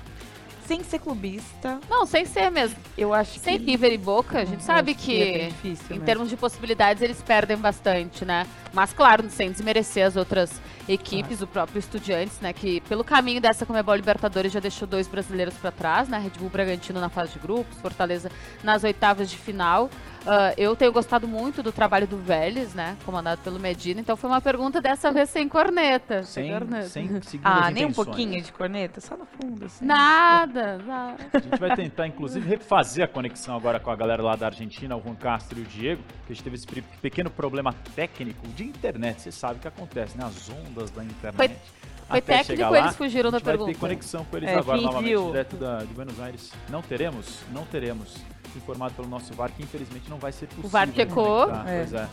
Sem 0.74 0.84
ser 0.84 0.98
clubista, 1.00 1.80
Não, 1.88 2.04
sem 2.04 2.25
ser 2.25 2.50
mesmo. 2.50 2.75
eu 2.98 3.14
acho 3.14 3.40
Sem 3.40 3.60
que. 3.60 3.66
River 3.66 3.94
e 3.94 3.98
Boca, 3.98 4.40
a 4.40 4.44
gente 4.46 4.56
eu 4.56 4.60
sabe 4.62 4.80
é 4.92 4.96
bem 4.96 4.96
que, 4.96 5.46
difícil 5.50 5.86
em 5.86 5.94
mesmo. 5.94 6.06
termos 6.06 6.30
de 6.30 6.36
possibilidades, 6.36 7.04
eles 7.04 7.22
perdem 7.22 7.56
bastante, 7.58 8.25
né? 8.25 8.48
Mas, 8.74 8.92
claro, 8.92 9.30
sem 9.30 9.52
desmerecer 9.52 10.04
as 10.08 10.16
outras 10.16 10.60
equipes, 10.90 11.42
o 11.44 11.48
próprio 11.48 11.78
Estudiantes, 11.78 12.40
né? 12.42 12.54
Que 12.54 12.81
pelo 12.81 13.04
caminho 13.04 13.40
dessa 13.40 13.68
Comebol 13.68 13.94
Libertadores 13.96 14.52
já 14.52 14.60
deixou 14.60 14.88
dois 14.88 15.08
brasileiros 15.08 15.54
para 15.54 15.70
trás, 15.72 16.10
né? 16.10 16.18
Red 16.18 16.31
Bull 16.40 16.50
Bragantino 16.50 17.00
na 17.00 17.08
fase 17.10 17.34
de 17.34 17.40
grupos, 17.40 17.78
Fortaleza 17.80 18.31
nas 18.64 18.84
oitavas 18.84 19.30
de 19.30 19.38
final. 19.38 19.92
Ah, 20.25 20.54
eu 20.58 20.75
tenho 20.75 20.92
gostado 20.92 21.28
muito 21.28 21.62
do 21.62 21.72
trabalho 21.72 22.08
do 22.08 22.18
Vélez, 22.18 22.74
né? 22.74 22.96
Comandado 23.06 23.42
pelo 23.42 23.60
Medina. 23.60 24.00
Então 24.00 24.16
foi 24.16 24.30
uma 24.30 24.40
pergunta 24.40 24.80
dessa 24.80 25.12
vez 25.12 25.30
sem 25.30 25.50
corneta. 25.50 26.24
Sem, 26.24 26.50
corneta. 26.52 26.88
sem 26.90 27.10
Ah, 27.44 27.70
nem 27.70 27.86
um 27.86 27.92
pouquinho 27.92 28.42
de 28.42 28.52
corneta? 28.54 29.02
Só 29.02 29.18
no 29.18 29.25
fundo, 29.25 29.66
assim. 29.66 29.84
Nada, 29.86 30.78
nada. 30.78 31.18
A 31.34 31.40
gente 31.40 31.60
vai 31.60 31.75
tentar, 31.75 32.08
inclusive, 32.08 32.48
refazer 32.48 33.04
a 33.04 33.08
conexão 33.08 33.56
agora 33.56 33.80
com 33.80 33.92
a 33.92 33.96
galera 33.96 34.24
lá 34.24 34.36
da 34.36 34.46
Argentina, 34.46 34.96
o 34.96 35.02
Juan 35.04 35.16
Castro 35.16 35.60
e 35.60 35.64
o 35.64 35.66
Diego, 35.66 36.02
que 36.25 36.31
a 36.31 36.36
gente 36.36 36.44
teve 36.44 36.56
esse 36.56 36.68
pe- 36.68 36.84
pequeno 37.02 37.30
problema 37.30 37.74
técnico 37.96 38.48
de 38.50 38.64
internet. 38.64 39.22
Você 39.22 39.31
sabe 39.31 39.56
o 39.56 39.60
que 39.60 39.68
acontece, 39.68 40.18
né? 40.18 40.24
As 40.25 40.50
ondas 40.50 40.90
da 40.92 41.04
internet. 41.04 41.36
Foi- 41.36 41.84
Foi 42.06 42.18
Até 42.20 42.38
técnico, 42.44 42.70
lá, 42.70 42.80
eles 42.80 42.96
fugiram 42.98 43.30
a 43.30 43.31
da 43.31 43.38
gente 43.40 43.46
vai 43.46 43.54
ter 43.54 43.58
pergunta. 43.60 43.80
conexão 43.80 44.25
com 44.25 44.38
eles 44.38 44.50
É, 44.50 44.56
agora 44.58 44.81
novamente, 44.81 45.10
viu? 45.10 45.25
direto 45.28 45.56
da, 45.56 45.78
de 45.80 45.94
Buenos 45.94 46.20
Aires. 46.20 46.52
Não 46.70 46.81
teremos? 46.81 47.40
Não 47.52 47.64
teremos. 47.66 48.18
Informado 48.57 48.94
pelo 48.95 49.07
nosso 49.07 49.33
VAR, 49.33 49.51
que 49.51 49.63
infelizmente 49.63 50.09
não 50.09 50.17
vai 50.17 50.31
ser 50.31 50.47
possível. 50.47 50.69
VAR 50.69 50.88
checou. 50.94 51.50
É. 51.65 51.85
Pois 51.85 51.94
é. 51.94 52.09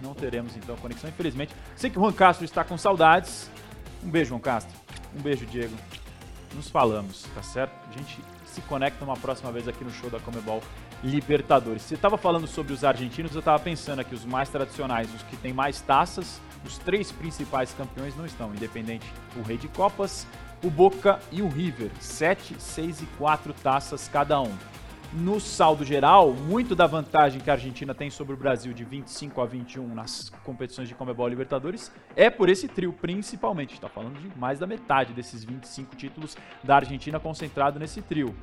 Não 0.00 0.14
teremos 0.14 0.56
então 0.56 0.76
conexão, 0.76 1.08
infelizmente. 1.08 1.54
Sei 1.76 1.88
que 1.88 1.98
o 1.98 2.02
Juan 2.02 2.12
Castro 2.12 2.44
está 2.44 2.64
com 2.64 2.76
saudades. 2.76 3.50
Um 4.02 4.10
beijo, 4.10 4.30
Juan 4.30 4.40
Castro. 4.40 4.76
Um 5.16 5.22
beijo, 5.22 5.46
Diego. 5.46 5.74
Nos 6.54 6.68
falamos, 6.68 7.24
tá 7.34 7.42
certo? 7.42 7.72
A 7.88 7.92
gente 7.96 8.18
se 8.44 8.60
conecta 8.62 9.04
uma 9.04 9.16
próxima 9.16 9.50
vez 9.50 9.66
aqui 9.66 9.82
no 9.84 9.90
show 9.90 10.10
da 10.10 10.20
Comebol 10.20 10.62
Libertadores. 11.02 11.82
Você 11.82 11.94
estava 11.94 12.18
falando 12.18 12.46
sobre 12.46 12.72
os 12.72 12.84
argentinos, 12.84 13.32
eu 13.32 13.38
estava 13.38 13.58
pensando 13.58 14.00
aqui, 14.00 14.14
os 14.14 14.24
mais 14.24 14.48
tradicionais, 14.48 15.12
os 15.14 15.22
que 15.22 15.36
têm 15.36 15.52
mais 15.52 15.80
taças, 15.80 16.40
os 16.64 16.78
três 16.78 17.10
principais 17.10 17.72
campeões 17.72 18.14
não 18.16 18.26
estão. 18.26 18.54
Independente, 18.54 19.06
o 19.36 19.42
Rei 19.42 19.56
de 19.56 19.68
Copas, 19.68 20.26
o 20.62 20.70
Boca 20.70 21.18
e 21.30 21.42
o 21.42 21.48
River. 21.48 21.90
Sete, 21.98 22.54
seis 22.58 23.00
e 23.00 23.06
quatro 23.18 23.52
taças 23.52 24.08
cada 24.12 24.40
um. 24.40 24.52
No 25.12 25.38
saldo 25.38 25.84
geral, 25.84 26.32
muito 26.32 26.74
da 26.74 26.86
vantagem 26.86 27.38
que 27.38 27.50
a 27.50 27.52
Argentina 27.52 27.94
tem 27.94 28.08
sobre 28.08 28.32
o 28.32 28.36
Brasil 28.36 28.72
de 28.72 28.82
25 28.82 29.42
a 29.42 29.44
21 29.44 29.94
nas 29.94 30.32
competições 30.42 30.88
de 30.88 30.94
Comebol 30.94 31.28
Libertadores 31.28 31.92
é 32.16 32.30
por 32.30 32.48
esse 32.48 32.66
trio, 32.66 32.94
principalmente. 32.94 33.74
Está 33.74 33.90
falando 33.90 34.18
de 34.18 34.38
mais 34.38 34.58
da 34.58 34.66
metade 34.66 35.12
desses 35.12 35.44
25 35.44 35.96
títulos 35.96 36.34
da 36.64 36.76
Argentina 36.76 37.20
concentrado 37.20 37.78
nesse 37.78 38.00
trio. 38.00 38.34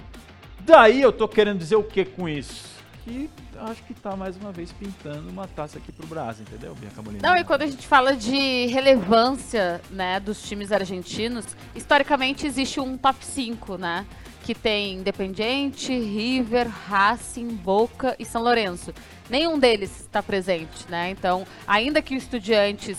Daí 0.60 1.02
eu 1.02 1.12
tô 1.12 1.28
querendo 1.28 1.58
dizer 1.58 1.76
o 1.76 1.84
que 1.84 2.06
com 2.06 2.30
isso? 2.30 2.78
Que 3.04 3.28
acho 3.62 3.82
que 3.86 3.94
tá 3.96 4.16
mais 4.16 4.38
uma 4.38 4.52
vez 4.52 4.72
pintando 4.72 5.28
uma 5.28 5.48
taça 5.48 5.80
aqui 5.80 5.92
pro 5.92 6.06
Brasil, 6.06 6.46
entendeu, 6.48 6.76
Bianca 6.76 7.02
Molina? 7.02 7.28
Não, 7.28 7.36
e 7.36 7.44
quando 7.44 7.64
a 7.64 7.68
gente 7.68 7.88
fala 7.88 8.16
de 8.16 8.68
relevância, 8.68 9.82
né, 9.90 10.20
dos 10.20 10.48
times 10.48 10.72
argentinos, 10.72 11.48
historicamente 11.74 12.46
existe 12.46 12.80
um 12.80 12.96
top 12.96 13.26
5, 13.26 13.76
né? 13.78 14.06
Que 14.44 14.56
tem 14.56 14.96
Independiente, 14.96 15.92
River, 15.98 16.68
Racing, 16.68 17.48
Boca 17.50 18.16
e 18.18 18.26
São 18.26 18.42
Lourenço. 18.42 18.94
Nenhum 19.30 19.60
deles 19.60 20.02
está 20.02 20.24
presente, 20.24 20.86
né? 20.90 21.12
Então, 21.12 21.46
ainda 21.68 22.02
que 22.02 22.16
o 22.16 22.18
Estudiantes 22.18 22.98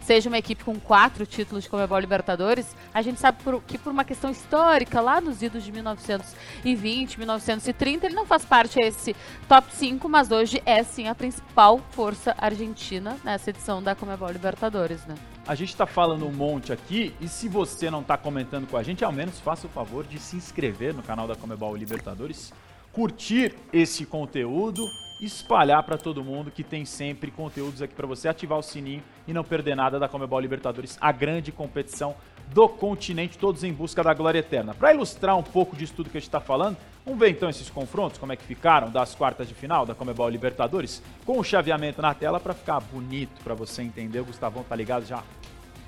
seja 0.00 0.28
uma 0.30 0.38
equipe 0.38 0.64
com 0.64 0.74
quatro 0.80 1.26
títulos 1.26 1.64
de 1.64 1.70
Comebol 1.70 1.98
Libertadores, 1.98 2.74
a 2.94 3.02
gente 3.02 3.20
sabe 3.20 3.42
por- 3.44 3.62
que 3.62 3.76
por 3.76 3.90
uma 3.92 4.04
questão 4.04 4.30
histórica, 4.30 5.00
lá 5.02 5.20
nos 5.20 5.42
idos 5.42 5.62
de 5.62 5.70
1920, 5.70 7.18
1930, 7.18 8.06
ele 8.06 8.14
não 8.14 8.24
faz 8.26 8.44
parte 8.44 8.76
desse 8.76 9.14
top 9.46 9.68
5, 9.76 10.08
mas 10.08 10.30
hoje 10.32 10.62
é 10.64 10.82
sim 10.82 11.08
a 11.08 11.14
principal 11.14 11.78
força 11.90 12.34
argentina 12.38 13.18
nessa 13.22 13.50
edição 13.50 13.82
da 13.82 13.94
Comebol 13.94 14.30
Libertadores, 14.30 15.04
né? 15.06 15.14
A 15.48 15.54
gente 15.54 15.74
tá 15.74 15.86
falando 15.86 16.26
um 16.26 16.30
monte 16.30 16.74
aqui 16.74 17.14
e 17.22 17.26
se 17.26 17.48
você 17.48 17.90
não 17.90 18.02
tá 18.02 18.18
comentando 18.18 18.68
com 18.68 18.76
a 18.76 18.82
gente, 18.82 19.02
ao 19.02 19.10
menos 19.10 19.40
faça 19.40 19.66
o 19.66 19.70
favor 19.70 20.06
de 20.06 20.18
se 20.18 20.36
inscrever 20.36 20.92
no 20.92 21.02
canal 21.02 21.26
da 21.26 21.34
Comebol 21.34 21.74
Libertadores, 21.74 22.52
curtir 22.92 23.54
esse 23.72 24.04
conteúdo, 24.04 24.84
espalhar 25.20 25.82
para 25.82 25.98
todo 25.98 26.22
mundo 26.22 26.50
que 26.50 26.62
tem 26.62 26.84
sempre 26.84 27.30
conteúdos 27.30 27.82
aqui 27.82 27.94
para 27.94 28.06
você, 28.06 28.28
ativar 28.28 28.58
o 28.58 28.62
sininho 28.62 29.02
e 29.26 29.32
não 29.32 29.42
perder 29.42 29.74
nada 29.74 29.98
da 29.98 30.08
Comebol 30.08 30.40
Libertadores, 30.40 30.96
a 31.00 31.10
grande 31.10 31.50
competição 31.50 32.14
do 32.52 32.68
continente, 32.68 33.36
todos 33.36 33.62
em 33.62 33.72
busca 33.72 34.02
da 34.02 34.14
glória 34.14 34.38
eterna. 34.38 34.74
Para 34.74 34.94
ilustrar 34.94 35.36
um 35.36 35.42
pouco 35.42 35.76
disso 35.76 35.92
tudo 35.94 36.08
que 36.08 36.16
a 36.16 36.20
gente 36.20 36.28
está 36.28 36.40
falando, 36.40 36.76
vamos 37.04 37.20
ver 37.20 37.30
então 37.30 37.48
esses 37.48 37.68
confrontos, 37.68 38.18
como 38.18 38.32
é 38.32 38.36
que 38.36 38.44
ficaram 38.44 38.90
das 38.90 39.14
quartas 39.14 39.48
de 39.48 39.54
final 39.54 39.84
da 39.84 39.94
Comebol 39.94 40.28
Libertadores, 40.28 41.02
com 41.26 41.38
o 41.38 41.44
chaveamento 41.44 42.00
na 42.00 42.14
tela 42.14 42.40
para 42.40 42.54
ficar 42.54 42.80
bonito 42.80 43.42
para 43.42 43.54
você 43.54 43.82
entender. 43.82 44.20
O 44.20 44.24
Gustavão 44.24 44.62
tá 44.62 44.74
ligado 44.74 45.04
já? 45.04 45.22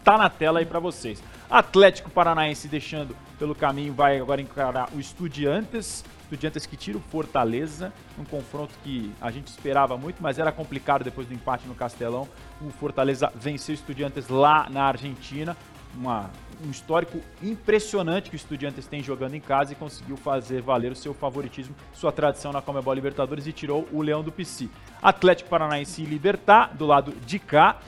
Tá 0.05 0.19
na 0.19 0.29
tela 0.29 0.59
aí 0.59 0.67
para 0.67 0.81
vocês. 0.81 1.23
Atlético 1.49 2.11
Paranaense 2.11 2.69
deixando 2.69 3.17
pelo 3.39 3.55
caminho 3.55 3.93
vai 3.93 4.19
agora 4.19 4.41
encarar 4.41 4.89
o 4.95 5.01
Estudiantes. 5.01 6.05
Estudiantes 6.31 6.65
que 6.65 6.77
tira 6.77 6.97
o 6.97 7.01
Fortaleza, 7.01 7.93
um 8.17 8.25
confronto 8.25 8.73
que 8.85 9.13
a 9.21 9.33
gente 9.33 9.49
esperava 9.49 9.97
muito, 9.97 10.23
mas 10.23 10.39
era 10.39 10.53
complicado 10.53 11.03
depois 11.03 11.27
do 11.27 11.35
empate 11.35 11.67
no 11.67 11.75
Castelão. 11.75 12.29
O 12.61 12.71
Fortaleza 12.71 13.33
venceu 13.35 13.73
o 13.73 13.75
Estudiantes 13.75 14.29
lá 14.29 14.69
na 14.71 14.85
Argentina 14.85 15.57
uma, 15.93 16.31
um 16.65 16.71
histórico 16.71 17.21
impressionante 17.43 18.31
que 18.31 18.37
o 18.37 18.39
Estudiantes 18.39 18.87
tem 18.87 19.03
jogando 19.03 19.35
em 19.35 19.41
casa 19.41 19.73
e 19.73 19.75
conseguiu 19.75 20.17
fazer 20.17 20.63
valer 20.63 20.93
o 20.93 20.95
seu 20.97 21.13
favoritismo, 21.13 21.75
sua 21.93 22.13
tradição 22.13 22.53
na 22.53 22.63
Comebol 22.63 22.95
Libertadores 22.95 23.49
e 23.49 23.53
tirou 23.53 23.89
o 23.91 24.01
Leão 24.01 24.23
do 24.23 24.31
PC. 24.31 24.69
Atlético 25.03 25.51
Paranaense 25.51 26.01
e 26.01 26.05
Libertar 26.05 26.77
do 26.77 26.87
lado 26.87 27.13
de 27.27 27.41
cá, 27.41 27.81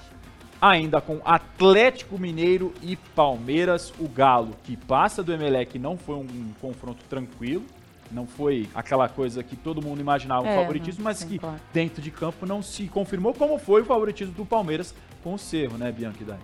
ainda 0.61 1.01
com 1.01 1.21
Atlético 1.25 2.19
Mineiro 2.19 2.75
e 2.83 2.97
Palmeiras, 2.97 3.95
o 4.01 4.09
Galo 4.09 4.57
que 4.65 4.77
passa 4.77 5.23
do 5.23 5.33
Emelec 5.33 5.79
não 5.79 5.97
foi 5.97 6.17
um 6.17 6.53
confronto 6.61 7.05
tranquilo, 7.09 7.65
não 8.13 8.27
foi 8.27 8.69
aquela 8.75 9.09
coisa 9.09 9.43
que 9.43 9.57
todo 9.57 9.83
mundo 9.83 10.01
imaginava 10.01 10.47
É, 10.47 10.57
o 10.57 10.61
favoritismo, 10.61 11.03
mas 11.05 11.19
sim, 11.19 11.29
que 11.29 11.39
claro. 11.39 11.61
dentro 11.73 12.01
de 12.03 12.11
campo 12.11 12.47
não 12.47 12.63
se 12.63 12.87
confirmou 12.89 13.33
como 13.35 13.59
foi 13.59 13.83
o 13.83 13.85
favoritismo 13.85 14.35
do 14.35 14.45
Palmeiras 14.45 14.95
com 15.23 15.35
o 15.35 15.39
Cerro, 15.39 15.79
né, 15.79 15.91
Bianca 15.91 16.25
Dai? 16.25 16.39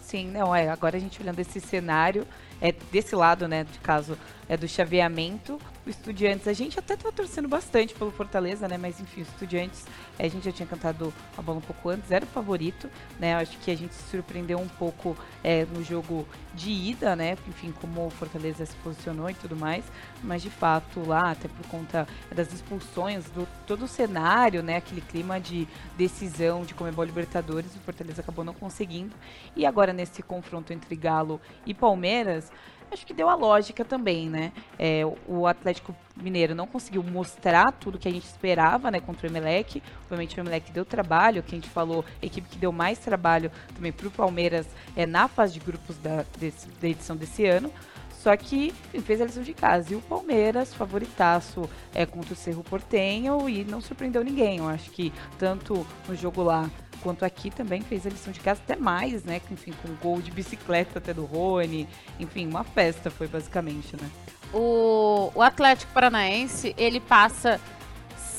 Sim, 0.00 0.30
não, 0.30 0.54
é. 0.54 0.68
Agora 0.68 0.96
a 0.96 1.00
gente 1.00 1.22
olhando 1.22 1.38
esse 1.38 1.58
cenário, 1.58 2.26
é 2.60 2.70
desse 2.92 3.16
lado, 3.16 3.48
né, 3.48 3.64
de 3.64 3.78
caso 3.78 4.16
é 4.48 4.56
do 4.56 4.68
chaveamento, 4.68 5.58
o 5.84 5.90
Estudiantes, 5.90 6.46
a 6.46 6.52
gente 6.52 6.78
até 6.78 6.94
estava 6.94 7.12
torcendo 7.12 7.48
bastante 7.48 7.94
pelo 7.94 8.10
Fortaleza, 8.10 8.68
né, 8.68 8.78
mas 8.78 9.00
enfim, 9.00 9.20
o 9.20 9.22
Estudiantes, 9.22 9.84
eh, 10.18 10.26
a 10.26 10.28
gente 10.28 10.44
já 10.44 10.52
tinha 10.52 10.66
cantado 10.66 11.12
a 11.36 11.42
bola 11.42 11.58
um 11.58 11.62
pouco 11.62 11.88
antes, 11.88 12.10
era 12.10 12.24
o 12.24 12.28
favorito, 12.28 12.88
né, 13.18 13.34
acho 13.34 13.58
que 13.58 13.70
a 13.70 13.76
gente 13.76 13.92
se 13.94 14.10
surpreendeu 14.10 14.58
um 14.58 14.68
pouco 14.68 15.16
eh, 15.42 15.66
no 15.74 15.82
jogo 15.82 16.26
de 16.54 16.70
ida, 16.70 17.16
né, 17.16 17.36
enfim, 17.48 17.74
como 17.80 18.06
o 18.06 18.10
Fortaleza 18.10 18.64
se 18.64 18.76
posicionou 18.76 19.28
e 19.28 19.34
tudo 19.34 19.56
mais, 19.56 19.84
mas 20.22 20.40
de 20.40 20.50
fato 20.50 21.06
lá, 21.06 21.32
até 21.32 21.48
por 21.48 21.66
conta 21.66 22.06
das 22.32 22.52
expulsões, 22.52 23.24
do 23.30 23.48
todo 23.66 23.84
o 23.84 23.88
cenário, 23.88 24.62
né, 24.62 24.76
aquele 24.76 25.00
clima 25.00 25.40
de 25.40 25.66
decisão 25.96 26.64
de 26.64 26.74
Comebol 26.74 27.04
Libertadores, 27.04 27.74
o 27.74 27.80
Fortaleza 27.80 28.20
acabou 28.20 28.44
não 28.44 28.54
conseguindo, 28.54 29.14
e 29.56 29.66
agora 29.66 29.92
nesse 29.92 30.22
confronto 30.22 30.72
entre 30.72 30.94
Galo 30.94 31.40
e 31.66 31.74
Palmeiras, 31.74 32.52
acho 32.92 33.06
que 33.06 33.14
deu 33.14 33.28
a 33.28 33.34
lógica 33.34 33.84
também, 33.84 34.28
né? 34.28 34.52
É, 34.78 35.02
o 35.26 35.46
Atlético 35.46 35.94
Mineiro 36.16 36.54
não 36.54 36.66
conseguiu 36.66 37.02
mostrar 37.02 37.72
tudo 37.72 37.98
que 37.98 38.06
a 38.08 38.10
gente 38.12 38.24
esperava, 38.26 38.90
né, 38.90 39.00
contra 39.00 39.26
o 39.26 39.30
Emelec. 39.30 39.82
Obviamente 40.04 40.38
o 40.38 40.40
Emelec 40.40 40.70
deu 40.72 40.84
trabalho, 40.84 41.42
que 41.42 41.54
a 41.54 41.58
gente 41.58 41.68
falou, 41.70 42.04
a 42.22 42.26
equipe 42.26 42.48
que 42.48 42.58
deu 42.58 42.70
mais 42.72 42.98
trabalho 42.98 43.50
também 43.74 43.92
para 43.92 44.06
o 44.08 44.10
Palmeiras 44.10 44.66
é, 44.94 45.06
na 45.06 45.26
fase 45.28 45.54
de 45.54 45.60
grupos 45.60 45.96
da, 45.98 46.24
desse- 46.38 46.68
da 46.80 46.88
edição 46.88 47.16
desse 47.16 47.46
ano. 47.46 47.72
Só 48.10 48.36
que 48.36 48.72
fez 49.04 49.20
a 49.20 49.24
lição 49.24 49.42
de 49.42 49.52
casa. 49.52 49.92
E 49.92 49.96
o 49.96 50.00
Palmeiras, 50.00 50.72
favoritaço 50.72 51.68
é, 51.92 52.06
contra 52.06 52.32
o 52.34 52.36
Cerro 52.36 52.62
Portenho 52.62 53.48
e 53.48 53.64
não 53.64 53.80
surpreendeu 53.80 54.22
ninguém. 54.22 54.58
Eu 54.58 54.68
acho 54.68 54.90
que 54.92 55.12
tanto 55.40 55.84
no 56.08 56.14
jogo 56.14 56.40
lá 56.42 56.70
quanto 57.02 57.24
aqui 57.24 57.50
também 57.50 57.82
fez 57.82 58.06
a 58.06 58.10
lição 58.10 58.32
de 58.32 58.40
casa 58.40 58.60
até 58.64 58.76
mais, 58.76 59.24
né? 59.24 59.40
Enfim, 59.50 59.72
com 59.82 59.94
gol 59.96 60.20
de 60.20 60.30
bicicleta 60.30 60.98
até 60.98 61.12
do 61.12 61.24
Rony. 61.24 61.88
Enfim, 62.18 62.46
uma 62.46 62.64
festa 62.64 63.10
foi 63.10 63.26
basicamente, 63.26 63.96
né? 64.00 64.08
O, 64.52 65.30
o 65.34 65.42
Atlético 65.42 65.92
Paranaense, 65.92 66.74
ele 66.76 67.00
passa 67.00 67.60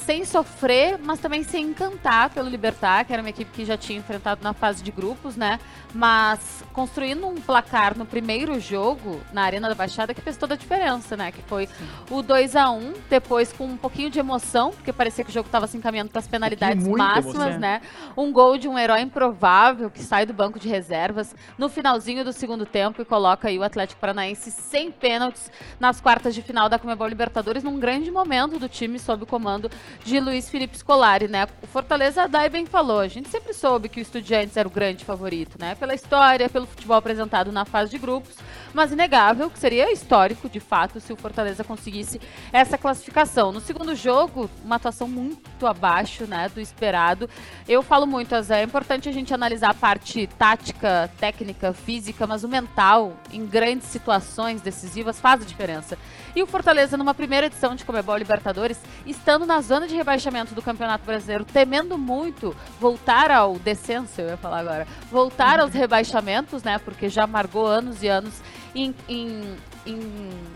sem 0.05 0.25
sofrer, 0.25 0.99
mas 1.01 1.19
também 1.19 1.43
sem 1.43 1.65
encantar 1.67 2.29
pelo 2.29 2.49
Libertar, 2.49 3.05
que 3.05 3.13
era 3.13 3.21
uma 3.21 3.29
equipe 3.29 3.49
que 3.51 3.65
já 3.65 3.77
tinha 3.77 3.97
enfrentado 3.97 4.43
na 4.43 4.53
fase 4.53 4.83
de 4.83 4.91
grupos, 4.91 5.35
né? 5.35 5.59
Mas 5.93 6.63
construindo 6.73 7.25
um 7.27 7.35
placar 7.35 7.97
no 7.97 8.05
primeiro 8.05 8.59
jogo, 8.59 9.21
na 9.31 9.43
Arena 9.43 9.69
da 9.69 9.75
Baixada, 9.75 10.13
que 10.13 10.21
fez 10.21 10.35
toda 10.35 10.55
a 10.55 10.57
diferença, 10.57 11.15
né? 11.15 11.31
Que 11.31 11.41
foi 11.43 11.69
o 12.09 12.21
2 12.21 12.55
a 12.55 12.69
1 12.71 12.93
depois 13.09 13.53
com 13.53 13.65
um 13.65 13.77
pouquinho 13.77 14.09
de 14.09 14.19
emoção, 14.19 14.71
porque 14.71 14.91
parecia 14.91 15.23
que 15.23 15.29
o 15.29 15.33
jogo 15.33 15.47
estava 15.47 15.67
se 15.67 15.77
encaminhando 15.77 16.09
para 16.09 16.19
as 16.19 16.27
penalidades 16.27 16.85
máximas, 16.85 17.59
né? 17.59 17.81
Um 18.17 18.31
gol 18.31 18.57
de 18.57 18.67
um 18.67 18.77
herói 18.77 19.01
improvável 19.01 19.89
que 19.89 20.01
sai 20.03 20.25
do 20.25 20.33
banco 20.33 20.59
de 20.59 20.67
reservas 20.67 21.35
no 21.57 21.69
finalzinho 21.69 22.25
do 22.25 22.33
segundo 22.33 22.65
tempo 22.65 23.01
e 23.01 23.05
coloca 23.05 23.47
aí 23.47 23.57
o 23.57 23.63
Atlético 23.63 24.01
Paranaense 24.01 24.51
sem 24.51 24.91
pênaltis 24.91 25.51
nas 25.79 26.01
quartas 26.01 26.35
de 26.35 26.41
final 26.41 26.67
da 26.67 26.77
Comebol 26.77 27.07
Libertadores, 27.07 27.63
num 27.63 27.79
grande 27.79 28.11
momento 28.11 28.59
do 28.59 28.67
time 28.67 28.99
sob 28.99 29.23
o 29.23 29.27
comando 29.27 29.69
de 30.03 30.19
Luiz 30.19 30.49
Felipe 30.49 30.77
Scolari, 30.77 31.27
né? 31.27 31.47
O 31.61 31.67
Fortaleza, 31.67 32.23
a 32.23 32.27
Dai 32.27 32.49
bem 32.49 32.65
falou, 32.65 32.99
a 32.99 33.07
gente 33.07 33.29
sempre 33.29 33.53
soube 33.53 33.89
que 33.89 33.99
o 33.99 34.01
Estudiantes 34.01 34.57
era 34.57 34.67
o 34.67 34.71
grande 34.71 35.05
favorito, 35.05 35.57
né? 35.59 35.75
Pela 35.75 35.93
história, 35.93 36.49
pelo 36.49 36.65
futebol 36.65 36.97
apresentado 36.97 37.51
na 37.51 37.65
fase 37.65 37.91
de 37.91 37.97
grupos, 37.97 38.35
mas 38.73 38.91
inegável 38.91 39.49
que 39.49 39.59
seria 39.59 39.91
histórico, 39.91 40.49
de 40.49 40.59
fato, 40.59 40.99
se 40.99 41.13
o 41.13 41.15
Fortaleza 41.15 41.63
conseguisse 41.63 42.19
essa 42.51 42.77
classificação. 42.77 43.51
No 43.51 43.59
segundo 43.59 43.95
jogo, 43.95 44.49
uma 44.63 44.75
atuação 44.75 45.07
muito 45.07 45.65
abaixo, 45.67 46.25
né, 46.25 46.49
do 46.53 46.59
esperado. 46.59 47.29
Eu 47.67 47.83
falo 47.83 48.07
muito, 48.07 48.33
Azé, 48.33 48.61
é 48.61 48.63
importante 48.63 49.07
a 49.07 49.11
gente 49.11 49.33
analisar 49.33 49.69
a 49.69 49.73
parte 49.73 50.27
tática, 50.37 51.09
técnica, 51.19 51.73
física, 51.73 52.25
mas 52.25 52.43
o 52.43 52.47
mental, 52.47 53.13
em 53.31 53.45
grandes 53.45 53.87
situações 53.87 54.61
decisivas, 54.61 55.19
faz 55.19 55.41
a 55.41 55.45
diferença. 55.45 55.97
E 56.35 56.41
o 56.41 56.47
Fortaleza, 56.47 56.97
numa 56.97 57.13
primeira 57.13 57.45
edição 57.45 57.75
de 57.75 57.85
Comebol 57.85 58.17
Libertadores, 58.17 58.79
estando 59.05 59.45
na 59.45 59.61
zona 59.61 59.87
de 59.87 59.95
rebaixamento 59.95 60.55
do 60.55 60.61
Campeonato 60.61 61.05
Brasileiro, 61.05 61.45
temendo 61.45 61.97
muito 61.97 62.55
voltar 62.79 63.29
ao 63.29 63.59
descenso, 63.59 64.19
eu 64.19 64.29
ia 64.29 64.37
falar 64.37 64.59
agora, 64.59 64.87
voltar 65.11 65.59
aos 65.59 65.73
rebaixamentos, 65.73 66.63
né, 66.63 66.79
porque 66.79 67.07
já 67.07 67.23
amargou 67.23 67.67
anos 67.67 68.01
e 68.01 68.07
anos 68.07 68.41
em, 68.75 68.93
em, 69.07 69.55
em 69.85 69.99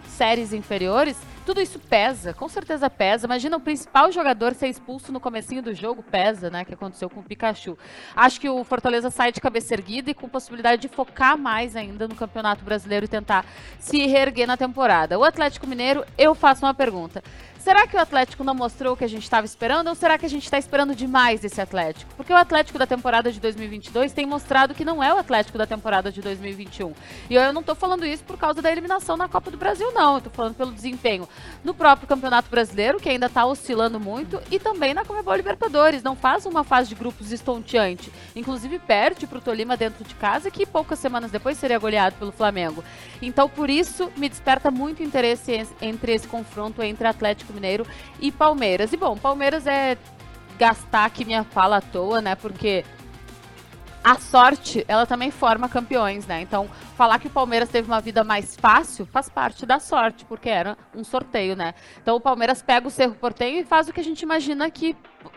séries 0.07 0.53
inferiores, 0.53 1.17
tudo 1.45 1.61
isso 1.61 1.79
pesa, 1.79 2.33
com 2.33 2.49
certeza 2.49 2.89
pesa. 2.89 3.25
Imagina 3.25 3.55
o 3.55 3.59
principal 3.61 4.11
jogador 4.11 4.53
ser 4.53 4.67
expulso 4.67 5.13
no 5.13 5.19
comecinho 5.19 5.61
do 5.61 5.73
jogo, 5.73 6.03
pesa, 6.03 6.49
né? 6.49 6.65
Que 6.65 6.73
aconteceu 6.73 7.09
com 7.09 7.21
o 7.21 7.23
Pikachu. 7.23 7.77
Acho 8.13 8.41
que 8.41 8.49
o 8.49 8.63
Fortaleza 8.65 9.09
sai 9.09 9.31
de 9.31 9.39
cabeça 9.39 9.73
erguida 9.73 10.11
e 10.11 10.13
com 10.13 10.27
possibilidade 10.27 10.81
de 10.81 10.89
focar 10.89 11.37
mais 11.37 11.75
ainda 11.75 12.05
no 12.05 12.15
Campeonato 12.15 12.65
Brasileiro 12.65 13.05
e 13.05 13.07
tentar 13.07 13.45
se 13.79 14.05
reerguer 14.07 14.45
na 14.45 14.57
temporada. 14.57 15.17
O 15.17 15.23
Atlético 15.23 15.65
Mineiro, 15.65 16.03
eu 16.17 16.35
faço 16.35 16.65
uma 16.65 16.73
pergunta. 16.73 17.23
Será 17.67 17.85
que 17.85 17.97
o 17.97 17.99
Atlético 17.99 18.45
não 18.45 18.55
mostrou 18.55 18.93
o 18.93 18.95
que 18.95 19.03
a 19.03 19.09
gente 19.09 19.23
estava 19.23 19.45
esperando 19.45 19.89
ou 19.89 19.93
será 19.95 20.17
que 20.17 20.25
a 20.25 20.29
gente 20.29 20.45
está 20.45 20.57
esperando 20.57 20.95
demais 20.95 21.41
desse 21.41 21.59
Atlético? 21.59 22.09
Porque 22.15 22.31
o 22.31 22.35
Atlético 22.37 22.79
da 22.79 22.87
temporada 22.87 23.29
de 23.29 23.41
2022 23.41 24.13
tem 24.13 24.25
mostrado 24.25 24.73
que 24.73 24.85
não 24.85 25.03
é 25.03 25.13
o 25.13 25.17
Atlético 25.17 25.57
da 25.57 25.67
temporada 25.67 26.09
de 26.09 26.21
2021. 26.21 26.93
E 27.29 27.35
eu 27.35 27.51
não 27.51 27.59
estou 27.59 27.75
falando 27.75 28.05
isso 28.05 28.23
por 28.23 28.37
causa 28.37 28.61
da 28.61 28.71
eliminação 28.71 29.17
na 29.17 29.27
Copa 29.27 29.51
do 29.51 29.57
Brasil, 29.57 29.91
não. 29.91 30.15
Eu 30.15 30.21
tô 30.21 30.29
falando 30.29 30.55
pelo 30.55 30.71
desempenho 30.71 31.27
no 31.61 31.73
próprio 31.73 32.07
Campeonato 32.07 32.49
Brasileiro, 32.49 33.01
que 33.01 33.09
ainda 33.09 33.25
está 33.25 33.45
oscilando 33.45 33.99
muito, 33.99 34.39
e 34.49 34.57
também 34.59 34.93
na 34.93 35.03
Comebol 35.03 35.35
Libertadores. 35.35 36.01
Não 36.01 36.15
faz 36.15 36.45
uma 36.45 36.63
fase 36.63 36.87
de 36.87 36.95
grupos 36.95 37.33
estonteante. 37.33 38.09
Inclusive 38.33 38.79
perde 38.79 39.27
para 39.27 39.39
o 39.39 39.41
Tolima 39.41 39.75
dentro 39.75 40.05
de 40.05 40.15
casa, 40.15 40.49
que 40.49 40.65
poucas 40.65 40.99
semanas 40.99 41.31
depois 41.31 41.57
seria 41.57 41.77
goleado 41.77 42.15
pelo 42.15 42.31
Flamengo. 42.31 42.81
Então, 43.21 43.49
por 43.49 43.69
isso, 43.69 44.09
me 44.15 44.29
desperta 44.29 44.71
muito 44.71 45.03
interesse 45.03 45.51
en- 45.51 45.67
entre 45.81 46.13
esse 46.13 46.29
confronto 46.29 46.81
entre 46.81 47.05
Atlético 47.05 47.56
Mineiro 47.57 47.85
e 48.19 48.31
Palmeiras. 48.31 48.93
E 48.93 48.97
bom, 48.97 49.17
Palmeiras 49.17 49.67
é 49.67 49.97
gastar 50.57 51.05
aqui 51.05 51.25
minha 51.25 51.43
fala 51.43 51.77
à 51.77 51.81
toa, 51.81 52.21
né? 52.21 52.35
Porque 52.35 52.83
a 54.03 54.15
sorte, 54.15 54.85
ela 54.87 55.05
também 55.05 55.31
forma 55.31 55.67
campeões, 55.67 56.25
né? 56.25 56.41
Então, 56.41 56.69
falar 56.95 57.19
que 57.19 57.27
o 57.27 57.29
Palmeiras 57.29 57.67
teve 57.67 57.87
uma 57.87 57.99
vida 57.99 58.23
mais 58.23 58.55
fácil 58.55 59.05
faz 59.05 59.27
parte 59.27 59.65
da 59.65 59.79
sorte, 59.79 60.23
porque 60.23 60.47
era 60.49 60.77
um 60.95 61.03
sorteio, 61.03 61.57
né? 61.57 61.73
Então, 62.01 62.15
o 62.15 62.21
Palmeiras 62.21 62.61
pega 62.61 62.87
o 62.87 62.89
Cerro 62.89 63.15
Porteño 63.15 63.59
e 63.59 63.65
faz 63.65 63.89
o 63.89 63.93
que 63.93 63.99
a 63.99 64.03
gente 64.03 64.21
imagina 64.21 64.71
que 64.71 64.95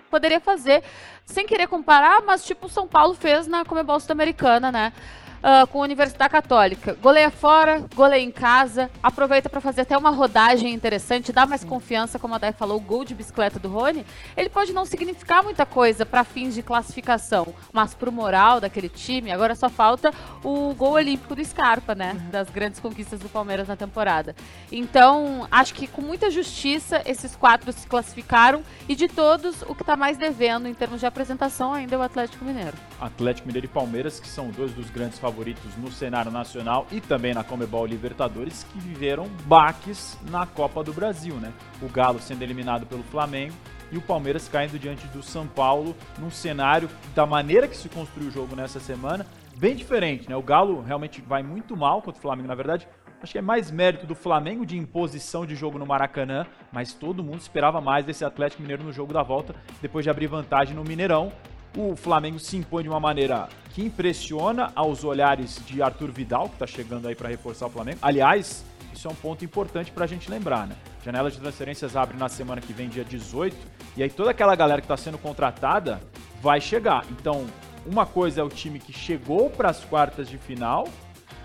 poderia 0.08 0.38
fazer, 0.38 0.84
sem 1.24 1.46
querer 1.46 1.66
comparar, 1.66 2.22
mas 2.22 2.44
tipo 2.44 2.66
o 2.66 2.68
São 2.68 2.86
Paulo 2.86 3.14
fez 3.14 3.46
na 3.46 3.64
Comebol 3.64 3.98
Sul-Americana, 3.98 4.70
né? 4.70 4.92
Ah, 5.42 5.66
com 5.66 5.80
a 5.80 5.84
Universidade 5.84 6.30
Católica. 6.30 6.94
Goleia 7.00 7.30
fora, 7.30 7.82
goleia 7.94 8.22
em 8.22 8.30
casa, 8.30 8.90
aproveita 9.02 9.48
para 9.48 9.60
fazer 9.60 9.82
até 9.82 9.96
uma 9.96 10.10
rodagem 10.10 10.74
interessante, 10.74 11.32
dá 11.32 11.46
mais 11.46 11.64
confiança, 11.64 12.18
como 12.18 12.34
a 12.34 12.38
Dai 12.38 12.52
falou, 12.52 12.76
o 12.76 12.80
gol 12.80 13.06
de 13.06 13.14
bicicleta 13.14 13.58
do 13.58 13.68
Rony, 13.68 14.04
ele 14.36 14.50
pode 14.50 14.74
não 14.74 14.84
significar 14.84 15.42
muita 15.42 15.64
coisa 15.64 16.04
para 16.04 16.24
fins 16.24 16.54
de 16.54 16.62
classificação, 16.62 17.54
mas 17.72 17.94
pro 17.94 18.12
moral 18.12 18.60
daquele 18.60 18.90
time, 18.90 19.32
agora 19.32 19.54
só 19.54 19.70
falta 19.70 20.12
o 20.44 20.74
gol 20.74 20.92
olímpico 20.92 21.34
do 21.34 21.42
Scarpa, 21.42 21.94
né? 21.94 22.14
Das 22.30 22.50
grandes 22.50 22.78
conquistas 22.78 23.20
do 23.20 23.28
Palmeiras 23.30 23.66
na 23.66 23.76
temporada. 23.76 24.36
Então, 24.70 25.48
acho 25.50 25.72
que 25.72 25.86
com 25.86 26.02
muita 26.02 26.30
justiça 26.30 27.00
esses 27.06 27.34
quatro 27.34 27.72
se 27.72 27.86
classificaram 27.86 28.62
e 28.86 28.94
de 28.94 29.08
todos, 29.08 29.62
o 29.62 29.74
que 29.74 29.84
tá 29.84 29.96
mais 29.96 30.18
devendo 30.18 30.68
em 30.68 30.74
termos 30.74 31.00
de 31.00 31.06
apresentação 31.06 31.72
ainda 31.72 31.94
é 31.94 31.98
o 31.98 32.02
Atlético 32.02 32.44
Mineiro. 32.44 32.76
Atlético 33.00 33.48
Mineiro 33.48 33.66
e 33.66 33.70
Palmeiras, 33.70 34.20
que 34.20 34.28
são 34.28 34.50
dois 34.50 34.72
dos 34.72 34.90
grandes 34.90 35.18
favoritos 35.18 35.29
favoritos 35.30 35.76
no 35.76 35.92
cenário 35.92 36.30
nacional 36.30 36.86
e 36.90 37.00
também 37.00 37.32
na 37.32 37.44
Comebol 37.44 37.86
Libertadores, 37.86 38.66
que 38.72 38.80
viveram 38.80 39.28
baques 39.46 40.18
na 40.28 40.44
Copa 40.44 40.82
do 40.82 40.92
Brasil, 40.92 41.36
né? 41.36 41.52
O 41.80 41.88
Galo 41.88 42.18
sendo 42.18 42.42
eliminado 42.42 42.84
pelo 42.84 43.04
Flamengo 43.04 43.54
e 43.92 43.96
o 43.96 44.02
Palmeiras 44.02 44.48
caindo 44.48 44.76
diante 44.76 45.06
do 45.08 45.22
São 45.22 45.46
Paulo 45.46 45.94
num 46.18 46.30
cenário 46.30 46.90
da 47.14 47.24
maneira 47.24 47.68
que 47.68 47.76
se 47.76 47.88
construiu 47.88 48.28
o 48.28 48.32
jogo 48.32 48.56
nessa 48.56 48.80
semana, 48.80 49.24
bem 49.56 49.76
diferente, 49.76 50.28
né? 50.28 50.34
O 50.34 50.42
Galo 50.42 50.82
realmente 50.82 51.20
vai 51.20 51.44
muito 51.44 51.76
mal 51.76 52.02
contra 52.02 52.18
o 52.18 52.22
Flamengo, 52.22 52.48
na 52.48 52.56
verdade. 52.56 52.88
Acho 53.22 53.32
que 53.32 53.38
é 53.38 53.42
mais 53.42 53.70
mérito 53.70 54.06
do 54.06 54.16
Flamengo 54.16 54.66
de 54.66 54.76
imposição 54.76 55.46
de 55.46 55.54
jogo 55.54 55.78
no 55.78 55.86
Maracanã, 55.86 56.44
mas 56.72 56.92
todo 56.92 57.22
mundo 57.22 57.38
esperava 57.38 57.80
mais 57.80 58.04
desse 58.04 58.24
Atlético 58.24 58.62
Mineiro 58.62 58.82
no 58.82 58.92
jogo 58.92 59.12
da 59.12 59.22
volta, 59.22 59.54
depois 59.80 60.02
de 60.02 60.10
abrir 60.10 60.26
vantagem 60.26 60.74
no 60.74 60.82
Mineirão. 60.82 61.30
O 61.76 61.94
Flamengo 61.94 62.38
se 62.38 62.56
impõe 62.56 62.82
de 62.82 62.88
uma 62.88 62.98
maneira 62.98 63.48
que 63.72 63.82
impressiona 63.82 64.72
aos 64.74 65.04
olhares 65.04 65.60
de 65.66 65.80
Arthur 65.80 66.10
Vidal, 66.10 66.48
que 66.48 66.54
está 66.54 66.66
chegando 66.66 67.06
aí 67.06 67.14
para 67.14 67.28
reforçar 67.28 67.66
o 67.66 67.70
Flamengo. 67.70 67.98
Aliás, 68.02 68.64
isso 68.92 69.06
é 69.06 69.10
um 69.10 69.14
ponto 69.14 69.44
importante 69.44 69.92
para 69.92 70.04
a 70.04 70.08
gente 70.08 70.28
lembrar, 70.28 70.66
né? 70.66 70.74
Janela 71.04 71.30
de 71.30 71.38
transferências 71.38 71.94
abre 71.94 72.16
na 72.16 72.28
semana 72.28 72.60
que 72.60 72.72
vem, 72.72 72.88
dia 72.88 73.04
18, 73.04 73.56
e 73.96 74.02
aí 74.02 74.10
toda 74.10 74.30
aquela 74.32 74.54
galera 74.56 74.80
que 74.80 74.86
está 74.86 74.96
sendo 74.96 75.16
contratada 75.16 76.00
vai 76.42 76.60
chegar. 76.60 77.04
Então, 77.10 77.46
uma 77.86 78.04
coisa 78.04 78.40
é 78.40 78.44
o 78.44 78.48
time 78.48 78.78
que 78.78 78.92
chegou 78.92 79.48
para 79.48 79.70
as 79.70 79.84
quartas 79.84 80.28
de 80.28 80.38
final 80.38 80.88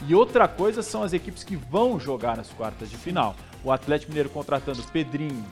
e 0.07 0.13
outra 0.13 0.47
coisa 0.47 0.81
são 0.81 1.03
as 1.03 1.13
equipes 1.13 1.43
que 1.43 1.55
vão 1.55 1.99
jogar 1.99 2.35
nas 2.35 2.49
quartas 2.49 2.89
de 2.89 2.97
final. 2.97 3.35
O 3.63 3.71
Atlético 3.71 4.11
Mineiro 4.11 4.29
contratando 4.29 4.83
Pedrinho, 4.83 5.45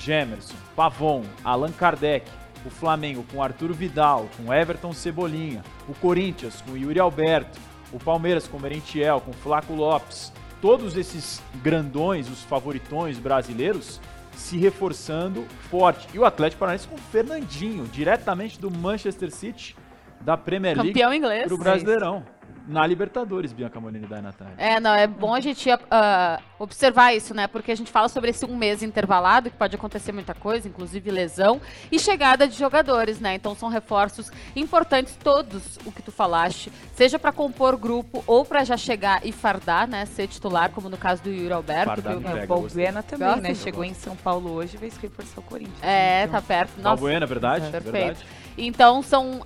Gemerson, 0.00 0.54
Pavon, 0.76 1.24
Allan 1.42 1.72
Kardec, 1.72 2.30
o 2.64 2.70
Flamengo 2.70 3.24
com 3.30 3.42
Arturo 3.42 3.74
Vidal, 3.74 4.28
com 4.36 4.52
Everton 4.52 4.92
Cebolinha, 4.92 5.62
o 5.88 5.94
Corinthians 5.94 6.62
com 6.62 6.76
Yuri 6.76 6.98
Alberto, 6.98 7.58
o 7.92 7.98
Palmeiras 7.98 8.46
com 8.46 8.58
Merentiel, 8.58 9.20
com 9.20 9.32
Flaco 9.32 9.74
Lopes. 9.74 10.32
Todos 10.60 10.96
esses 10.96 11.40
grandões, 11.62 12.28
os 12.28 12.42
favoritões 12.42 13.18
brasileiros, 13.18 14.00
se 14.32 14.56
reforçando 14.56 15.44
forte. 15.70 16.08
E 16.12 16.18
o 16.18 16.24
Atlético 16.24 16.60
Paranaense 16.60 16.88
com 16.88 16.96
Fernandinho, 16.96 17.84
diretamente 17.86 18.60
do 18.60 18.70
Manchester 18.70 19.30
City, 19.30 19.76
da 20.20 20.36
Premier 20.36 20.76
League 20.76 20.92
Campeão 20.92 21.14
inglês. 21.14 21.44
para 21.44 21.54
o 21.54 21.58
Brasileirão 21.58 22.37
na 22.68 22.86
Libertadores, 22.86 23.52
Bianca 23.52 23.80
Molina 23.80 24.06
e 24.06 24.20
Natália. 24.20 24.54
É, 24.58 24.78
não, 24.78 24.92
é 24.94 25.06
bom 25.06 25.34
a 25.34 25.40
gente 25.40 25.70
uh, 25.70 26.42
observar 26.58 27.14
isso, 27.14 27.32
né? 27.32 27.46
Porque 27.46 27.72
a 27.72 27.74
gente 27.74 27.90
fala 27.90 28.08
sobre 28.08 28.30
esse 28.30 28.44
um 28.44 28.56
mês 28.56 28.82
intervalado, 28.82 29.50
que 29.50 29.56
pode 29.56 29.74
acontecer 29.74 30.12
muita 30.12 30.34
coisa, 30.34 30.68
inclusive 30.68 31.10
lesão, 31.10 31.60
e 31.90 31.98
chegada 31.98 32.46
de 32.46 32.56
jogadores, 32.56 33.20
né? 33.20 33.34
Então 33.34 33.54
são 33.54 33.70
reforços 33.70 34.30
importantes 34.54 35.16
todos 35.16 35.78
o 35.86 35.90
que 35.90 36.02
tu 36.02 36.12
falaste, 36.12 36.70
seja 36.94 37.18
para 37.18 37.32
compor 37.32 37.76
grupo 37.76 38.22
ou 38.26 38.44
para 38.44 38.62
já 38.64 38.76
chegar 38.76 39.24
e 39.24 39.32
fardar, 39.32 39.88
né? 39.88 40.04
Ser 40.04 40.28
titular, 40.28 40.70
como 40.70 40.90
no 40.90 40.98
caso 40.98 41.22
do 41.22 41.30
Yuri 41.30 41.52
Alberto. 41.52 41.86
Fardar 41.86 42.16
que 42.16 42.22
gostei. 42.22 42.46
Balbuena 42.46 43.02
também, 43.02 43.40
né? 43.40 43.54
Chegou 43.54 43.82
em 43.82 43.94
São 43.94 44.14
Paulo 44.14 44.52
hoje, 44.52 44.76
veio 44.76 44.92
se 44.92 45.00
reforçar 45.00 45.40
o 45.40 45.42
Corinthians. 45.42 45.82
É, 45.82 46.24
Então, 46.24 46.40
tá 46.40 46.46
perto. 46.46 46.76
Nossa, 46.76 46.96
Balbuena, 46.96 47.24
verdade? 47.24 47.70
Perfeito. 47.70 47.92
verdade. 47.92 48.26
Então 48.58 49.02
são 49.02 49.40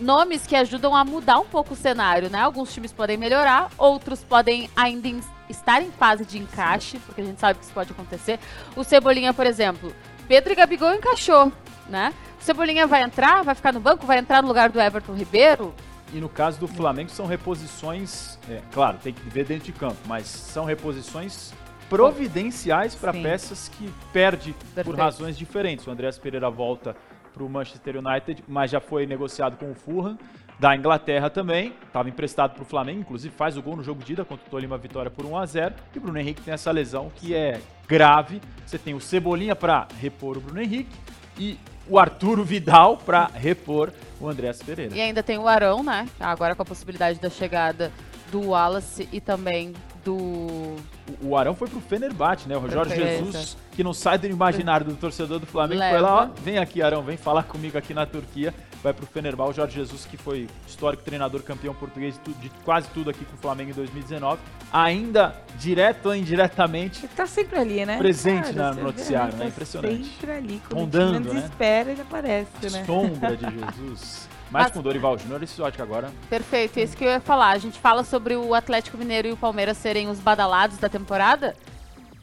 nomes 0.00 0.46
que 0.46 0.54
ajudam 0.54 0.94
a 0.94 1.04
mudar 1.04 1.38
um 1.38 1.46
pouco 1.46 1.74
o 1.74 1.76
cenário, 1.76 2.28
né? 2.30 2.40
Alguns 2.40 2.72
times 2.72 2.92
podem 2.92 3.16
melhorar, 3.16 3.70
outros 3.78 4.22
podem 4.22 4.70
ainda 4.76 5.08
estar 5.48 5.82
em 5.82 5.90
fase 5.90 6.24
de 6.24 6.38
encaixe, 6.38 6.98
porque 7.00 7.20
a 7.20 7.24
gente 7.24 7.40
sabe 7.40 7.58
que 7.58 7.64
isso 7.64 7.74
pode 7.74 7.92
acontecer. 7.92 8.38
O 8.74 8.84
Cebolinha, 8.84 9.32
por 9.32 9.46
exemplo, 9.46 9.92
Pedro 10.28 10.52
e 10.52 10.56
Gabigol 10.56 10.94
encaixou, 10.94 11.52
né? 11.88 12.12
O 12.40 12.44
Cebolinha 12.44 12.86
vai 12.86 13.02
entrar, 13.02 13.42
vai 13.42 13.54
ficar 13.54 13.72
no 13.72 13.80
banco, 13.80 14.06
vai 14.06 14.18
entrar 14.18 14.42
no 14.42 14.48
lugar 14.48 14.68
do 14.68 14.80
Everton 14.80 15.14
Ribeiro. 15.14 15.74
E 16.12 16.18
no 16.18 16.28
caso 16.28 16.60
do 16.60 16.68
Flamengo 16.68 17.10
são 17.10 17.26
reposições, 17.26 18.38
é, 18.48 18.60
claro, 18.72 18.98
tem 19.02 19.12
que 19.12 19.28
ver 19.28 19.44
dentro 19.44 19.64
de 19.64 19.72
campo, 19.72 19.96
mas 20.06 20.26
são 20.26 20.64
reposições 20.64 21.52
providenciais 21.88 22.94
para 22.94 23.12
peças 23.12 23.68
que 23.68 23.92
perde 24.12 24.52
por 24.52 24.74
Perfeito. 24.74 24.96
razões 24.96 25.38
diferentes. 25.38 25.86
O 25.86 25.90
Andreas 25.90 26.18
Pereira 26.18 26.50
volta 26.50 26.96
para 27.36 27.44
o 27.44 27.50
Manchester 27.50 27.98
United, 27.98 28.42
mas 28.48 28.70
já 28.70 28.80
foi 28.80 29.06
negociado 29.06 29.58
com 29.58 29.70
o 29.70 29.74
Fulham 29.74 30.18
da 30.58 30.74
Inglaterra 30.74 31.28
também, 31.28 31.74
estava 31.86 32.08
emprestado 32.08 32.54
para 32.54 32.62
o 32.62 32.64
Flamengo, 32.64 33.00
inclusive 33.00 33.34
faz 33.34 33.58
o 33.58 33.62
gol 33.62 33.76
no 33.76 33.82
jogo 33.82 34.02
de 34.02 34.14
ida 34.14 34.24
contra 34.24 34.46
o 34.46 34.50
Tolima 34.50 34.78
Vitória 34.78 35.10
por 35.10 35.26
1 35.26 35.36
a 35.36 35.44
0 35.44 35.74
e 35.94 35.98
o 35.98 36.00
Bruno 36.00 36.18
Henrique 36.18 36.40
tem 36.40 36.54
essa 36.54 36.70
lesão 36.70 37.12
que 37.14 37.34
é 37.34 37.60
grave. 37.86 38.40
Você 38.64 38.78
tem 38.78 38.94
o 38.94 39.00
Cebolinha 39.00 39.54
para 39.54 39.86
repor 40.00 40.38
o 40.38 40.40
Bruno 40.40 40.62
Henrique 40.62 40.96
e 41.38 41.58
o 41.86 41.98
Arturo 41.98 42.42
Vidal 42.42 42.96
para 42.96 43.26
repor 43.26 43.92
o 44.18 44.26
Andreas 44.26 44.62
Pereira. 44.62 44.96
E 44.96 45.00
ainda 45.00 45.22
tem 45.22 45.36
o 45.36 45.46
Arão, 45.46 45.82
né? 45.82 46.08
Agora 46.18 46.54
com 46.54 46.62
a 46.62 46.64
possibilidade 46.64 47.20
da 47.20 47.28
chegada 47.28 47.92
do 48.32 48.48
Wallace 48.48 49.06
e 49.12 49.20
também 49.20 49.74
do 50.06 50.76
O 51.20 51.36
Arão 51.36 51.54
foi 51.54 51.68
pro 51.68 51.80
Fenerbahçe, 51.80 52.48
né? 52.48 52.56
O 52.56 52.68
Jorge 52.70 52.94
Perfeito. 52.94 53.24
Jesus, 53.26 53.56
que 53.72 53.82
não 53.82 53.92
sai 53.92 54.16
do 54.18 54.26
imaginário 54.26 54.86
do 54.86 54.94
torcedor 54.94 55.38
do 55.40 55.46
Flamengo, 55.46 55.80
foi 55.82 55.92
Leva. 55.92 56.00
lá, 56.00 56.22
ó, 56.22 56.40
vem 56.42 56.58
aqui, 56.58 56.80
Arão, 56.80 57.02
vem 57.02 57.16
falar 57.16 57.42
comigo 57.42 57.76
aqui 57.76 57.92
na 57.92 58.06
Turquia. 58.06 58.54
Vai 58.82 58.92
pro 58.92 59.04
Fenerbahçe. 59.06 59.50
O 59.50 59.54
Jorge 59.54 59.74
Jesus, 59.74 60.04
que 60.04 60.16
foi 60.16 60.46
histórico 60.66 61.02
treinador 61.02 61.42
campeão 61.42 61.74
português 61.74 62.20
de, 62.40 62.48
quase 62.64 62.88
tudo 62.94 63.10
aqui 63.10 63.24
com 63.24 63.34
o 63.34 63.38
Flamengo 63.38 63.70
em 63.70 63.74
2019. 63.74 64.40
Ainda, 64.72 65.34
direto 65.58 66.06
ou 66.06 66.14
indiretamente, 66.14 67.08
tá 67.08 67.26
sempre 67.26 67.58
ali, 67.58 67.84
né? 67.84 67.98
Presente 67.98 68.52
na- 68.52 68.72
no 68.72 68.84
noticiário, 68.84 69.30
ele 69.30 69.36
né? 69.38 69.44
tá 69.44 69.48
Impressionante. 69.48 70.04
Sempre 70.04 70.30
ali. 70.30 70.62
Quando 70.68 70.80
Rondando, 70.82 71.10
o 71.10 71.14
time 71.14 71.26
né? 71.26 71.34
menos 71.34 71.50
espera, 71.50 71.90
ele 71.90 72.00
aparece, 72.02 72.70
né? 72.70 72.84
sombra 72.84 73.36
de 73.36 73.46
Jesus. 73.76 74.28
Mas, 74.50 74.64
Mas- 74.64 74.72
com 74.72 74.80
Dorival 74.82 75.18
Júnior, 75.18 75.42
esse 75.42 75.60
ótico 75.60 75.82
agora. 75.82 76.10
Perfeito, 76.30 76.78
isso 76.78 76.96
que 76.96 77.04
eu 77.04 77.08
ia 77.10 77.20
falar. 77.20 77.50
A 77.50 77.58
gente 77.58 77.78
fala 77.78 78.04
sobre 78.04 78.36
o 78.36 78.54
Atlético 78.54 78.96
Mineiro 78.96 79.28
e 79.28 79.32
o 79.32 79.36
Palmeiras 79.36 79.76
serem 79.76 80.08
os 80.08 80.20
badalados 80.20 80.78
da 80.78 80.88
temporada. 80.88 81.54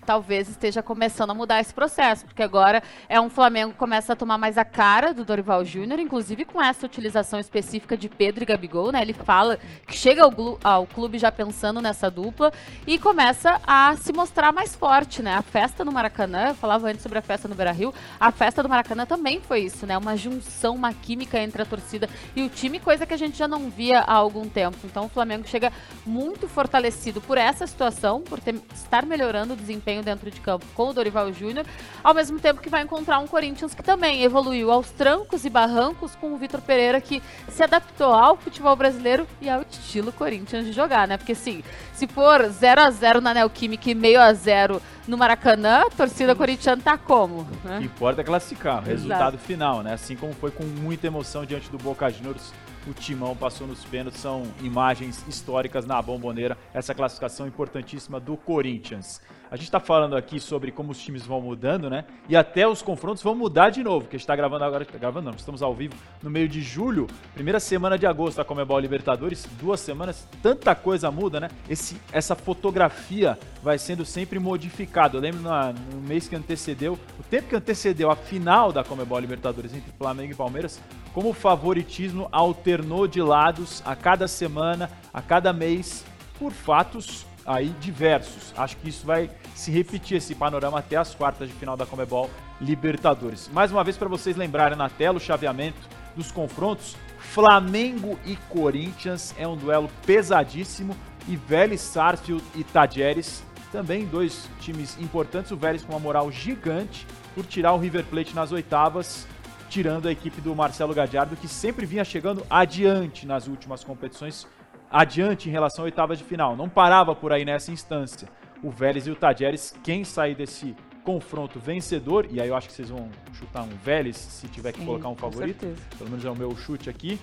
Talvez 0.05 0.49
esteja 0.49 0.83
começando 0.83 1.31
a 1.31 1.33
mudar 1.33 1.59
esse 1.59 1.73
processo, 1.73 2.25
porque 2.25 2.43
agora 2.43 2.83
é 3.07 3.19
um 3.19 3.29
Flamengo 3.29 3.71
que 3.71 3.77
começa 3.77 4.13
a 4.13 4.15
tomar 4.15 4.37
mais 4.37 4.57
a 4.57 4.65
cara 4.65 5.13
do 5.13 5.23
Dorival 5.23 5.63
Júnior, 5.63 5.99
inclusive 5.99 6.45
com 6.45 6.61
essa 6.61 6.85
utilização 6.85 7.39
específica 7.39 7.95
de 7.95 8.09
Pedro 8.09 8.43
e 8.43 8.45
Gabigol, 8.45 8.91
né? 8.91 9.01
Ele 9.01 9.13
fala 9.13 9.57
que 9.87 9.95
chega 9.95 10.23
ao, 10.23 10.59
ao 10.63 10.87
clube 10.87 11.17
já 11.17 11.31
pensando 11.31 11.81
nessa 11.81 12.09
dupla 12.09 12.51
e 12.85 12.97
começa 12.99 13.59
a 13.65 13.95
se 13.97 14.11
mostrar 14.11 14.51
mais 14.51 14.75
forte, 14.75 15.21
né? 15.21 15.35
A 15.35 15.41
festa 15.41 15.85
no 15.85 15.91
Maracanã, 15.91 16.49
eu 16.49 16.55
falava 16.55 16.87
antes 16.87 17.03
sobre 17.03 17.19
a 17.19 17.21
festa 17.21 17.47
no 17.47 17.55
Beira-Rio, 17.55 17.93
a 18.19 18.31
festa 18.31 18.63
do 18.63 18.69
Maracanã 18.69 19.05
também 19.05 19.39
foi 19.39 19.61
isso, 19.61 19.85
né? 19.85 19.97
Uma 19.97 20.17
junção, 20.17 20.75
uma 20.75 20.93
química 20.93 21.39
entre 21.39 21.61
a 21.61 21.65
torcida 21.65 22.09
e 22.35 22.41
o 22.43 22.49
time, 22.49 22.79
coisa 22.79 23.05
que 23.05 23.13
a 23.13 23.17
gente 23.17 23.37
já 23.37 23.47
não 23.47 23.69
via 23.69 23.99
há 23.99 24.13
algum 24.13 24.47
tempo. 24.49 24.77
Então 24.83 25.05
o 25.05 25.09
Flamengo 25.09 25.47
chega 25.47 25.71
muito 26.05 26.47
fortalecido 26.47 27.21
por 27.21 27.37
essa 27.37 27.67
situação, 27.67 28.21
por 28.21 28.39
ter- 28.39 28.59
estar 28.73 29.05
melhorando 29.05 29.53
o 29.53 29.57
desempenho 29.57 29.92
dentro 30.01 30.31
de 30.31 30.39
campo 30.41 30.65
com 30.73 30.89
o 30.89 30.93
Dorival 30.93 31.31
Júnior, 31.31 31.65
ao 32.03 32.13
mesmo 32.13 32.39
tempo 32.39 32.61
que 32.61 32.69
vai 32.69 32.81
encontrar 32.83 33.19
um 33.19 33.27
Corinthians 33.27 33.73
que 33.73 33.83
também 33.83 34.23
evoluiu 34.23 34.71
aos 34.71 34.89
trancos 34.91 35.45
e 35.45 35.49
barrancos 35.49 36.15
com 36.15 36.33
o 36.33 36.37
Vitor 36.37 36.61
Pereira, 36.61 36.99
que 37.01 37.21
se 37.49 37.63
adaptou 37.63 38.13
ao 38.13 38.35
futebol 38.37 38.75
brasileiro 38.75 39.27
e 39.41 39.49
ao 39.49 39.61
estilo 39.69 40.11
Corinthians 40.11 40.65
de 40.65 40.71
jogar, 40.71 41.07
né? 41.07 41.17
Porque 41.17 41.33
assim, 41.33 41.63
se 41.93 42.07
for 42.07 42.43
0 42.49 42.81
a 42.81 42.89
0 42.91 43.21
na 43.21 43.33
Neoquímica 43.33 43.89
e 43.89 43.95
meio 43.95 44.21
a 44.21 44.33
0 44.33 44.81
no 45.07 45.17
Maracanã, 45.17 45.81
a 45.85 45.89
torcida 45.89 46.33
corintiana 46.33 46.81
tá 46.81 46.97
como? 46.97 47.41
O 47.41 47.45
que 47.45 47.67
Né? 47.67 47.79
importa 47.83 48.21
é 48.21 48.23
classificar, 48.23 48.77
Exato. 48.77 48.89
resultado 48.89 49.37
final, 49.37 49.83
né? 49.83 49.93
Assim 49.93 50.15
como 50.15 50.33
foi 50.33 50.49
com 50.51 50.63
muita 50.63 51.07
emoção 51.07 51.45
diante 51.45 51.69
do 51.69 51.77
Boca 51.77 52.09
Juniors, 52.09 52.53
o 52.87 52.93
Timão 52.93 53.35
passou 53.35 53.65
nos 53.67 53.83
pênaltis, 53.85 54.19
são 54.21 54.43
imagens 54.61 55.23
históricas 55.27 55.85
na 55.85 56.01
bomboneira, 56.01 56.57
essa 56.73 56.93
classificação 56.93 57.47
importantíssima 57.47 58.19
do 58.19 58.35
Corinthians. 58.35 59.21
A 59.53 59.55
gente 59.55 59.69
tá 59.69 59.79
falando 59.79 60.15
aqui 60.15 60.39
sobre 60.39 60.71
como 60.71 60.91
os 60.91 60.97
times 60.97 61.27
vão 61.27 61.39
mudando, 61.39 61.87
né? 61.87 62.05
E 62.27 62.35
até 62.35 62.67
os 62.67 62.81
confrontos 62.81 63.21
vão 63.21 63.35
mudar 63.35 63.69
de 63.69 63.83
novo, 63.83 64.07
que 64.07 64.15
a 64.15 64.17
gente 64.17 64.25
tá 64.25 64.35
gravando 64.35 64.63
agora, 64.63 64.83
tá 64.83 64.97
gravando 64.97 65.29
não, 65.29 65.37
estamos 65.37 65.61
ao 65.61 65.75
vivo 65.75 65.93
no 66.23 66.29
meio 66.31 66.49
de 66.49 66.59
julho, 66.59 67.05
primeira 67.35 67.59
semana 67.59 67.95
de 67.95 68.07
agosto 68.07 68.37
da 68.37 68.43
Comebol 68.43 68.79
Libertadores, 68.79 69.47
duas 69.61 69.79
semanas, 69.79 70.27
tanta 70.41 70.73
coisa 70.73 71.11
muda, 71.11 71.39
né? 71.39 71.49
Esse, 71.69 72.01
essa 72.11 72.33
fotografia 72.35 73.37
vai 73.61 73.77
sendo 73.77 74.03
sempre 74.03 74.39
modificada. 74.39 75.17
Eu 75.17 75.21
lembro 75.21 75.41
na- 75.43 75.71
no 75.71 76.01
mês 76.01 76.27
que 76.27 76.35
antecedeu, 76.35 76.97
o 77.19 77.21
tempo 77.21 77.49
que 77.49 77.55
antecedeu 77.55 78.09
a 78.09 78.15
final 78.15 78.71
da 78.71 78.83
Comebol 78.83 79.19
Libertadores 79.19 79.71
entre 79.75 79.91
Flamengo 79.99 80.31
e 80.31 80.35
Palmeiras, 80.35 80.81
como 81.13 81.29
o 81.29 81.33
favoritismo 81.33 82.27
alternou 82.31 83.07
de 83.07 83.21
lados 83.21 83.83
a 83.85 83.95
cada 83.95 84.27
semana, 84.27 84.89
a 85.13 85.21
cada 85.21 85.53
mês, 85.53 86.03
por 86.39 86.51
fatos 86.51 87.27
aí 87.45 87.69
diversos. 87.79 88.53
Acho 88.57 88.77
que 88.77 88.89
isso 88.89 89.05
vai 89.05 89.29
se 89.55 89.71
repetir 89.71 90.17
esse 90.17 90.35
panorama 90.35 90.79
até 90.79 90.95
as 90.95 91.13
quartas 91.13 91.47
de 91.47 91.53
final 91.55 91.77
da 91.77 91.85
Comebol 91.85 92.29
Libertadores. 92.59 93.49
Mais 93.51 93.71
uma 93.71 93.83
vez 93.83 93.97
para 93.97 94.09
vocês 94.09 94.35
lembrarem 94.35 94.77
na 94.77 94.89
tela 94.89 95.17
o 95.17 95.21
chaveamento 95.21 95.79
dos 96.15 96.31
confrontos, 96.31 96.95
Flamengo 97.17 98.19
e 98.25 98.35
Corinthians 98.49 99.33
é 99.37 99.47
um 99.47 99.57
duelo 99.57 99.89
pesadíssimo 100.05 100.95
e 101.27 101.35
Vélez 101.35 101.81
Sarsfield 101.81 102.43
e 102.55 102.63
Tajeres 102.63 103.43
também 103.73 104.05
dois 104.05 104.47
times 104.59 104.95
importantes, 104.99 105.51
o 105.51 105.57
Vélez 105.57 105.83
com 105.83 105.93
uma 105.93 105.99
moral 105.99 106.31
gigante 106.31 107.07
por 107.33 107.43
tirar 107.43 107.73
o 107.73 107.79
River 107.79 108.05
Plate 108.05 108.35
nas 108.35 108.51
oitavas, 108.51 109.27
tirando 109.67 110.07
a 110.07 110.11
equipe 110.11 110.39
do 110.39 110.55
Marcelo 110.55 110.93
Gadiardo 110.93 111.35
que 111.35 111.47
sempre 111.47 111.83
vinha 111.83 112.05
chegando 112.05 112.45
adiante 112.47 113.25
nas 113.25 113.47
últimas 113.47 113.83
competições 113.83 114.47
adiante 114.93 115.49
em 115.49 115.51
relação 115.51 115.83
à 115.83 115.85
oitava 115.85 116.15
de 116.15 116.23
final. 116.23 116.55
Não 116.55 116.69
parava 116.69 117.15
por 117.15 117.33
aí 117.33 117.43
nessa 117.43 117.71
instância. 117.71 118.29
O 118.61 118.69
Vélez 118.69 119.07
e 119.07 119.11
o 119.11 119.15
Tajeres, 119.15 119.73
quem 119.83 120.03
sair 120.03 120.35
desse 120.35 120.75
confronto 121.03 121.59
vencedor, 121.59 122.27
e 122.29 122.39
aí 122.39 122.47
eu 122.47 122.55
acho 122.55 122.67
que 122.67 122.73
vocês 122.73 122.89
vão 122.89 123.09
chutar 123.33 123.63
um 123.63 123.75
Vélez 123.83 124.15
se 124.15 124.47
tiver 124.47 124.71
que 124.71 124.79
Sim, 124.79 124.85
colocar 124.85 125.09
um 125.09 125.15
favorito, 125.15 125.67
pelo 125.97 126.09
menos 126.09 126.23
é 126.23 126.29
o 126.29 126.35
meu 126.35 126.55
chute 126.55 126.89
aqui, 126.89 127.19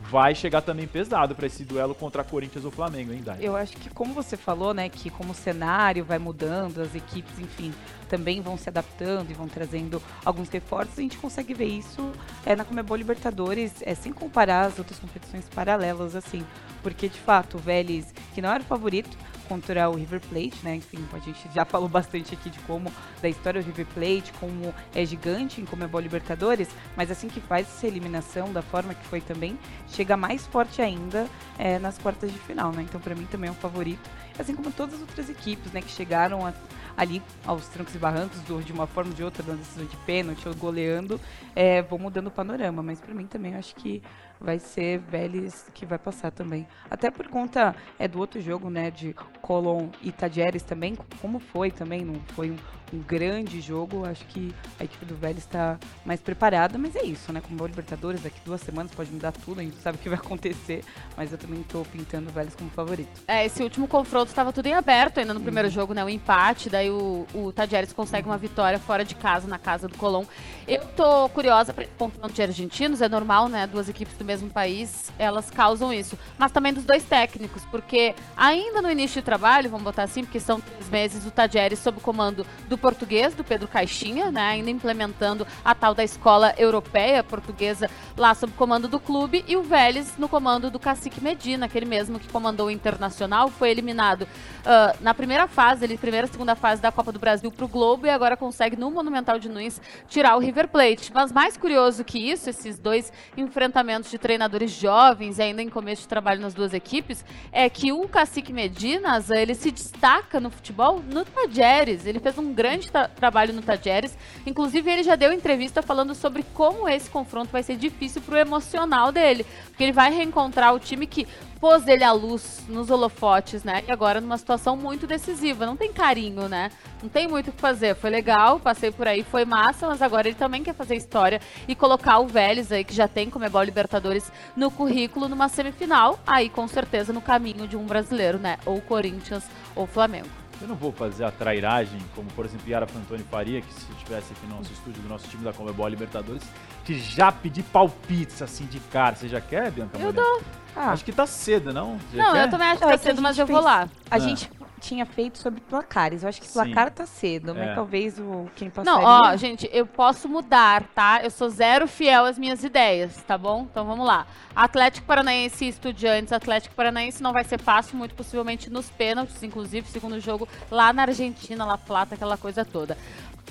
vai 0.00 0.34
chegar 0.34 0.62
também 0.62 0.86
pesado 0.86 1.34
para 1.34 1.46
esse 1.46 1.64
duelo 1.64 1.94
contra 1.94 2.24
Corinthians 2.24 2.64
ou 2.64 2.70
Flamengo, 2.70 3.12
hein, 3.12 3.20
Dai? 3.22 3.38
Eu 3.40 3.56
acho 3.56 3.76
que, 3.76 3.90
como 3.90 4.14
você 4.14 4.36
falou, 4.36 4.72
né, 4.72 4.88
que 4.88 5.10
como 5.10 5.32
o 5.32 5.34
cenário 5.34 6.04
vai 6.04 6.18
mudando, 6.18 6.80
as 6.80 6.94
equipes, 6.94 7.38
enfim, 7.38 7.74
também 8.08 8.40
vão 8.40 8.56
se 8.56 8.68
adaptando 8.68 9.30
e 9.30 9.34
vão 9.34 9.48
trazendo 9.48 10.02
alguns 10.24 10.48
reforços, 10.48 10.98
a 10.98 11.02
gente 11.02 11.18
consegue 11.18 11.52
ver 11.52 11.66
isso 11.66 12.10
é, 12.46 12.56
na 12.56 12.64
Comebol 12.64 12.96
Libertadores, 12.96 13.74
é, 13.82 13.94
sem 13.94 14.12
comparar 14.12 14.66
as 14.66 14.78
outras 14.78 14.98
competições 14.98 15.44
paralelas, 15.54 16.16
assim. 16.16 16.44
Porque, 16.82 17.08
de 17.08 17.18
fato, 17.18 17.56
o 17.56 17.60
Vélez, 17.60 18.14
que 18.34 18.40
não 18.40 18.50
era 18.50 18.62
o 18.62 18.66
favorito, 18.66 19.16
contra 19.48 19.88
o 19.88 19.94
River 19.94 20.20
Plate, 20.20 20.58
né? 20.62 20.76
Enfim, 20.76 21.04
a 21.12 21.18
gente 21.18 21.48
já 21.54 21.64
falou 21.64 21.88
bastante 21.88 22.34
aqui 22.34 22.50
de 22.50 22.58
como, 22.60 22.92
da 23.22 23.28
história 23.28 23.62
do 23.62 23.66
River 23.66 23.86
Plate, 23.94 24.32
como 24.38 24.74
é 24.94 25.04
gigante 25.04 25.60
em 25.60 25.64
Comebol 25.64 26.00
Libertadores, 26.00 26.68
mas 26.96 27.10
assim 27.10 27.28
que 27.28 27.40
faz 27.40 27.66
essa 27.66 27.86
eliminação, 27.86 28.52
da 28.52 28.62
forma 28.62 28.94
que 28.94 29.04
foi 29.06 29.20
também, 29.20 29.58
chega 29.88 30.16
mais 30.16 30.46
forte 30.46 30.82
ainda 30.82 31.26
é, 31.58 31.78
nas 31.78 31.98
quartas 31.98 32.32
de 32.32 32.38
final, 32.38 32.72
né? 32.72 32.82
Então, 32.82 33.00
para 33.00 33.14
mim, 33.14 33.26
também 33.30 33.48
é 33.48 33.50
um 33.50 33.56
favorito. 33.56 34.08
Assim 34.38 34.54
como 34.54 34.70
todas 34.70 34.94
as 34.94 35.00
outras 35.00 35.28
equipes, 35.28 35.72
né? 35.72 35.80
Que 35.80 35.90
chegaram 35.90 36.46
a- 36.46 36.52
ali 36.96 37.22
aos 37.46 37.66
trancos 37.68 37.94
e 37.94 37.98
barrancos, 37.98 38.40
do- 38.42 38.62
de 38.62 38.72
uma 38.72 38.86
forma 38.86 39.10
ou 39.10 39.16
de 39.16 39.22
outra, 39.24 39.42
dando 39.42 39.58
decisão 39.58 39.84
de 39.84 39.96
pênalti 39.98 40.48
ou 40.48 40.54
goleando, 40.54 41.20
é, 41.54 41.82
vão 41.82 41.98
mudando 41.98 42.28
o 42.28 42.30
panorama. 42.30 42.82
Mas 42.82 43.00
para 43.00 43.14
mim 43.14 43.26
também, 43.26 43.54
acho 43.54 43.74
que 43.74 44.02
vai 44.40 44.58
ser 44.58 44.98
Vélez 45.00 45.66
que 45.74 45.84
vai 45.84 45.98
passar 45.98 46.30
também. 46.30 46.66
Até 46.90 47.10
por 47.10 47.26
conta 47.28 47.74
é 47.98 48.06
do 48.06 48.18
outro 48.18 48.40
jogo, 48.40 48.70
né? 48.70 48.90
De 48.90 49.14
Colón 49.42 49.88
e 50.02 50.12
Tajeres 50.12 50.62
também, 50.62 50.96
como 51.20 51.38
foi 51.40 51.70
também, 51.70 52.04
não 52.04 52.14
foi 52.34 52.50
um, 52.52 52.56
um 52.92 52.98
grande 53.00 53.60
jogo. 53.60 54.04
Acho 54.04 54.24
que 54.26 54.54
a 54.78 54.84
equipe 54.84 55.04
do 55.04 55.14
Vélez 55.14 55.38
está 55.38 55.78
mais 56.04 56.20
preparada, 56.20 56.78
mas 56.78 56.94
é 56.96 57.02
isso, 57.04 57.32
né? 57.32 57.40
Como 57.40 57.62
o 57.62 57.66
Libertadores, 57.66 58.22
daqui 58.22 58.38
duas 58.44 58.60
semanas 58.60 58.90
pode 58.94 59.10
mudar 59.10 59.32
tudo, 59.32 59.60
a 59.60 59.62
gente 59.62 59.76
sabe 59.76 59.98
o 59.98 60.00
que 60.00 60.08
vai 60.08 60.18
acontecer, 60.18 60.84
mas 61.16 61.32
eu 61.32 61.38
também 61.38 61.62
tô 61.64 61.82
pintando 61.84 62.28
o 62.30 62.32
Vélez 62.32 62.54
como 62.54 62.70
favorito. 62.70 63.20
É, 63.26 63.44
esse 63.46 63.62
último 63.62 63.86
confronto 63.88 64.28
estava 64.28 64.52
tudo 64.52 64.66
em 64.66 64.74
aberto 64.74 65.18
ainda 65.18 65.32
no 65.34 65.38
Uhum. 65.40 65.44
primeiro 65.44 65.68
jogo, 65.70 65.92
né? 65.94 66.04
O 66.04 66.08
empate, 66.08 66.68
daí 66.70 66.90
o, 66.90 67.26
o 67.34 67.52
Tadjeres 67.52 67.92
consegue 67.92 68.26
uma 68.28 68.38
vitória 68.38 68.78
fora 68.78 69.04
de 69.04 69.14
casa, 69.14 69.46
na 69.46 69.58
casa 69.58 69.88
do 69.88 69.96
Colón. 69.96 70.24
Eu 70.66 70.80
tô 70.96 71.28
curiosa 71.30 71.72
para 71.72 71.84
esse 71.84 71.92
confronto 71.98 72.32
de 72.34 72.42
argentinos, 72.42 73.00
é 73.02 73.08
normal, 73.08 73.48
né? 73.48 73.66
Duas 73.66 73.88
equipes 73.88 74.16
do 74.16 74.24
mesmo 74.24 74.48
país, 74.50 75.10
elas 75.18 75.50
causam 75.50 75.92
isso. 75.92 76.18
Mas 76.38 76.52
também 76.52 76.72
dos 76.72 76.84
dois 76.84 77.02
técnicos, 77.04 77.64
porque 77.70 78.14
ainda 78.36 78.80
no 78.80 78.90
início 78.90 79.20
de 79.20 79.24
trabalho, 79.24 79.68
vamos 79.70 79.84
botar 79.84 80.04
assim, 80.04 80.22
porque 80.24 80.38
são 80.40 80.60
três 80.60 80.88
meses, 80.88 81.26
o 81.26 81.30
Tadjeres 81.30 81.78
sob 81.78 81.98
o 81.98 82.00
comando 82.00 82.46
do 82.68 82.77
português, 82.78 83.34
do 83.34 83.44
Pedro 83.44 83.68
Caixinha, 83.68 84.30
né? 84.30 84.42
Ainda 84.42 84.70
implementando 84.70 85.46
a 85.64 85.74
tal 85.74 85.94
da 85.94 86.04
escola 86.04 86.54
europeia 86.56 87.22
portuguesa 87.22 87.90
lá 88.16 88.34
sob 88.34 88.52
comando 88.54 88.88
do 88.88 88.98
clube, 88.98 89.44
e 89.46 89.56
o 89.56 89.62
Vélez 89.62 90.16
no 90.16 90.28
comando 90.28 90.70
do 90.70 90.78
Cacique 90.78 91.22
Medina, 91.22 91.66
aquele 91.66 91.86
mesmo 91.86 92.18
que 92.18 92.28
comandou 92.28 92.66
o 92.66 92.70
Internacional, 92.70 93.48
foi 93.48 93.70
eliminado 93.70 94.26
ah, 94.70 94.94
na 95.00 95.14
primeira 95.14 95.48
fase, 95.48 95.84
ele, 95.84 95.96
primeira 95.96 96.26
e 96.26 96.30
segunda 96.30 96.54
fase 96.54 96.82
da 96.82 96.92
Copa 96.92 97.10
do 97.10 97.18
Brasil 97.18 97.50
para 97.50 97.64
o 97.64 97.68
Globo 97.68 98.06
e 98.06 98.10
agora 98.10 98.36
consegue 98.36 98.76
no 98.76 98.90
Monumental 98.90 99.38
de 99.38 99.48
Nunes 99.48 99.80
tirar 100.06 100.36
o 100.36 100.38
River 100.38 100.68
Plate. 100.68 101.10
Mas 101.10 101.32
mais 101.32 101.56
curioso 101.56 102.04
que 102.04 102.18
isso, 102.18 102.50
esses 102.50 102.78
dois 102.78 103.10
enfrentamentos 103.34 104.10
de 104.10 104.18
treinadores 104.18 104.70
jovens 104.70 105.40
ainda 105.40 105.62
em 105.62 105.70
começo 105.70 106.02
de 106.02 106.08
trabalho 106.08 106.42
nas 106.42 106.52
duas 106.52 106.74
equipes, 106.74 107.24
é 107.50 107.70
que 107.70 107.92
o 107.92 108.06
Cacique 108.06 108.52
Medinas, 108.52 109.30
ele 109.30 109.54
se 109.54 109.70
destaca 109.70 110.38
no 110.38 110.50
futebol 110.50 111.02
no 111.02 111.24
Tajeres. 111.24 112.04
Ele 112.04 112.20
fez 112.20 112.36
um 112.36 112.52
grande 112.52 112.67
tra- 112.76 113.08
trabalho 113.08 113.54
no 113.54 113.62
Tajeres. 113.62 114.16
Inclusive, 114.46 114.90
ele 114.90 115.02
já 115.02 115.16
deu 115.16 115.32
entrevista 115.32 115.80
falando 115.80 116.14
sobre 116.14 116.44
como 116.54 116.88
esse 116.88 117.08
confronto 117.08 117.50
vai 117.50 117.62
ser 117.62 117.76
difícil 117.76 118.20
pro 118.20 118.36
emocional 118.36 119.10
dele. 119.10 119.46
Porque 119.68 119.84
ele 119.84 119.92
vai 119.92 120.12
reencontrar 120.12 120.74
o 120.74 120.78
time 120.78 121.06
que 121.06 121.26
pôs 121.60 121.88
ele 121.88 122.04
à 122.04 122.12
luz 122.12 122.62
nos 122.68 122.88
holofotes, 122.88 123.64
né? 123.64 123.82
E 123.88 123.90
agora 123.90 124.20
numa 124.20 124.38
situação 124.38 124.76
muito 124.76 125.06
decisiva. 125.06 125.66
Não 125.66 125.76
tem 125.76 125.92
carinho, 125.92 126.48
né? 126.48 126.70
Não 127.02 127.08
tem 127.08 127.26
muito 127.26 127.48
o 127.48 127.52
que 127.52 127.60
fazer. 127.60 127.96
Foi 127.96 128.10
legal, 128.10 128.60
passei 128.60 128.90
por 128.90 129.08
aí, 129.08 129.24
foi 129.24 129.44
massa, 129.44 129.86
mas 129.88 130.00
agora 130.00 130.28
ele 130.28 130.36
também 130.36 130.62
quer 130.62 130.74
fazer 130.74 130.94
história 130.94 131.40
e 131.66 131.74
colocar 131.74 132.18
o 132.18 132.26
Vélez 132.26 132.70
aí, 132.70 132.84
que 132.84 132.94
já 132.94 133.08
tem 133.08 133.30
Comebol 133.30 133.62
Libertadores 133.62 134.30
no 134.56 134.70
currículo, 134.70 135.28
numa 135.28 135.48
semifinal. 135.48 136.18
Aí, 136.26 136.48
com 136.48 136.68
certeza, 136.68 137.12
no 137.12 137.20
caminho 137.20 137.66
de 137.66 137.76
um 137.76 137.84
brasileiro, 137.84 138.38
né? 138.38 138.58
Ou 138.64 138.80
Corinthians 138.80 139.44
ou 139.74 139.86
Flamengo. 139.86 140.28
Eu 140.60 140.66
não 140.68 140.74
vou 140.74 140.90
fazer 140.92 141.24
a 141.24 141.30
trairagem, 141.30 142.00
como 142.14 142.28
por 142.32 142.44
exemplo 142.44 142.68
Yara 142.68 142.86
Fantoni 142.86 143.22
faria, 143.30 143.60
que 143.60 143.72
se 143.72 143.86
estivesse 143.92 144.32
aqui 144.32 144.46
no 144.46 144.56
nosso 144.56 144.72
estúdio 144.72 145.00
do 145.02 145.08
nosso 145.08 145.28
time 145.28 145.44
da 145.44 145.52
Comebol 145.52 145.86
Libertadores, 145.88 146.42
de 146.84 146.98
já 146.98 147.30
pedir 147.30 147.62
palpites 147.64 148.42
assim 148.42 148.66
de 148.66 148.80
cara. 148.80 149.14
Você 149.14 149.28
já 149.28 149.40
quer, 149.40 149.70
Bianca? 149.70 149.96
Eu 149.98 150.06
Moreno? 150.12 150.40
Ah, 150.74 150.90
Acho 150.92 151.04
que 151.04 151.12
tá 151.12 151.26
cedo, 151.26 151.72
não? 151.72 151.98
Já 152.14 152.22
Não, 152.24 152.32
quer? 152.34 152.44
eu 152.46 152.50
também 152.50 152.68
acho 152.68 152.78
que 152.78 152.86
tá 152.86 152.92
é 152.92 152.98
que 152.98 153.04
cedo, 153.04 153.22
mas 153.22 153.38
eu 153.38 153.46
vou 153.46 153.60
lá. 153.60 153.88
a 154.10 154.16
Ah. 154.16 154.18
gente 154.18 154.50
tinha 154.78 155.04
feito 155.04 155.38
sobre 155.38 155.60
placares. 155.60 156.22
Eu 156.22 156.28
acho 156.28 156.40
que 156.40 156.46
Sim. 156.46 156.52
placar 156.54 156.90
tá 156.90 157.04
cedo, 157.06 157.54
mas 157.54 157.68
É. 157.68 157.74
talvez 157.74 158.18
o 158.18 158.48
quem 158.56 158.70
passaria... 158.70 158.98
Não, 159.00 159.04
ó, 159.06 159.36
gente, 159.36 159.68
eu 159.72 159.84
posso 159.86 160.28
mudar, 160.28 160.84
tá? 160.94 161.20
Eu 161.22 161.30
sou 161.30 161.48
zero 161.50 161.86
fiel 161.86 162.24
às 162.24 162.38
minhas 162.38 162.62
ideias, 162.64 163.16
tá 163.26 163.36
bom? 163.36 163.66
Então 163.70 163.84
vamos 163.84 164.06
lá. 164.06 164.26
Atlético 164.54 165.06
Paranaense 165.06 165.64
e 165.64 165.68
Estudiantes. 165.68 166.32
Atlético 166.32 166.74
Paranaense 166.74 167.22
não 167.22 167.32
vai 167.32 167.44
ser 167.44 167.58
fácil, 167.60 167.96
muito 167.96 168.14
possivelmente 168.14 168.70
nos 168.70 168.88
pênaltis, 168.90 169.42
inclusive, 169.42 169.86
segundo 169.88 170.18
jogo 170.20 170.48
lá 170.70 170.92
na 170.92 171.02
Argentina, 171.02 171.64
La 171.64 171.76
Plata, 171.78 172.14
aquela 172.14 172.36
coisa 172.36 172.64
toda. 172.64 172.96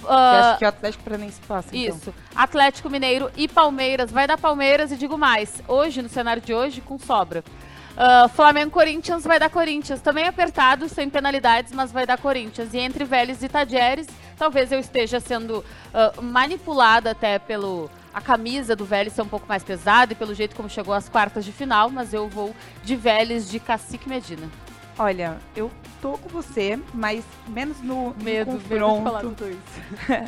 Eu 0.04 0.10
Ah, 0.10 0.50
acho 0.52 0.60
que 0.60 0.66
o 0.66 0.68
Atlético 0.68 1.04
Paranaense 1.04 1.42
passa, 1.48 1.76
então. 1.76 1.98
Isso. 1.98 2.14
Atlético 2.36 2.88
Mineiro 2.88 3.32
e 3.36 3.48
Palmeiras. 3.48 4.12
Vai 4.12 4.28
dar 4.28 4.38
Palmeiras 4.38 4.92
e 4.92 4.96
digo 4.96 5.18
mais. 5.18 5.62
Hoje, 5.68 6.04
no 6.04 6.10
cenário 6.10 6.40
de 6.42 6.54
hoje, 6.54 6.82
com 6.82 7.00
sobra. 7.00 7.44
Ah, 7.98 8.28
Flamengo 8.28 8.70
Corinthians 8.70 9.24
vai 9.24 9.40
dar 9.40 9.50
Corinthians. 9.50 10.00
Também 10.02 10.26
apertado, 10.26 10.88
sem 10.88 11.10
penalidades, 11.10 11.74
mas 11.74 11.92
vai 11.92 12.06
dar 12.06 12.18
Corinthians. 12.20 12.74
E 12.74 12.78
entre 12.78 13.04
Vélez 13.04 13.42
e 13.42 13.50
Tajeres, 13.50 14.08
talvez 14.38 14.72
eu 14.72 14.80
esteja 14.80 15.20
sendo 15.20 15.66
ah, 15.92 16.14
manipulada 16.22 17.12
até 17.12 17.40
pelo 17.40 17.90
a 18.14 18.22
camisa 18.22 18.76
do 18.76 18.84
Vélez 18.84 19.14
ser 19.14 19.22
um 19.22 19.28
pouco 19.28 19.46
mais 19.48 19.64
pesada 19.64 20.14
e 20.14 20.16
pelo 20.16 20.34
jeito 20.34 20.56
como 20.56 20.68
chegou 20.68 20.92
às 20.92 21.08
quartas 21.08 21.46
de 21.46 21.52
final, 21.52 21.90
mas 21.92 22.16
eu 22.16 22.28
vou 22.28 22.56
de 22.84 22.96
Vélez 22.96 23.48
de 23.50 23.60
Cacique 23.60 24.10
Medina. 24.10 24.50
Olha, 24.98 25.38
eu 25.56 25.70
tô 26.02 26.18
com 26.18 26.28
você, 26.28 26.80
mas 26.96 27.24
menos 27.48 27.80
no, 27.80 28.16
no 28.16 28.24
Medo, 28.24 28.54
medo 28.54 29.36
de. 29.36 29.58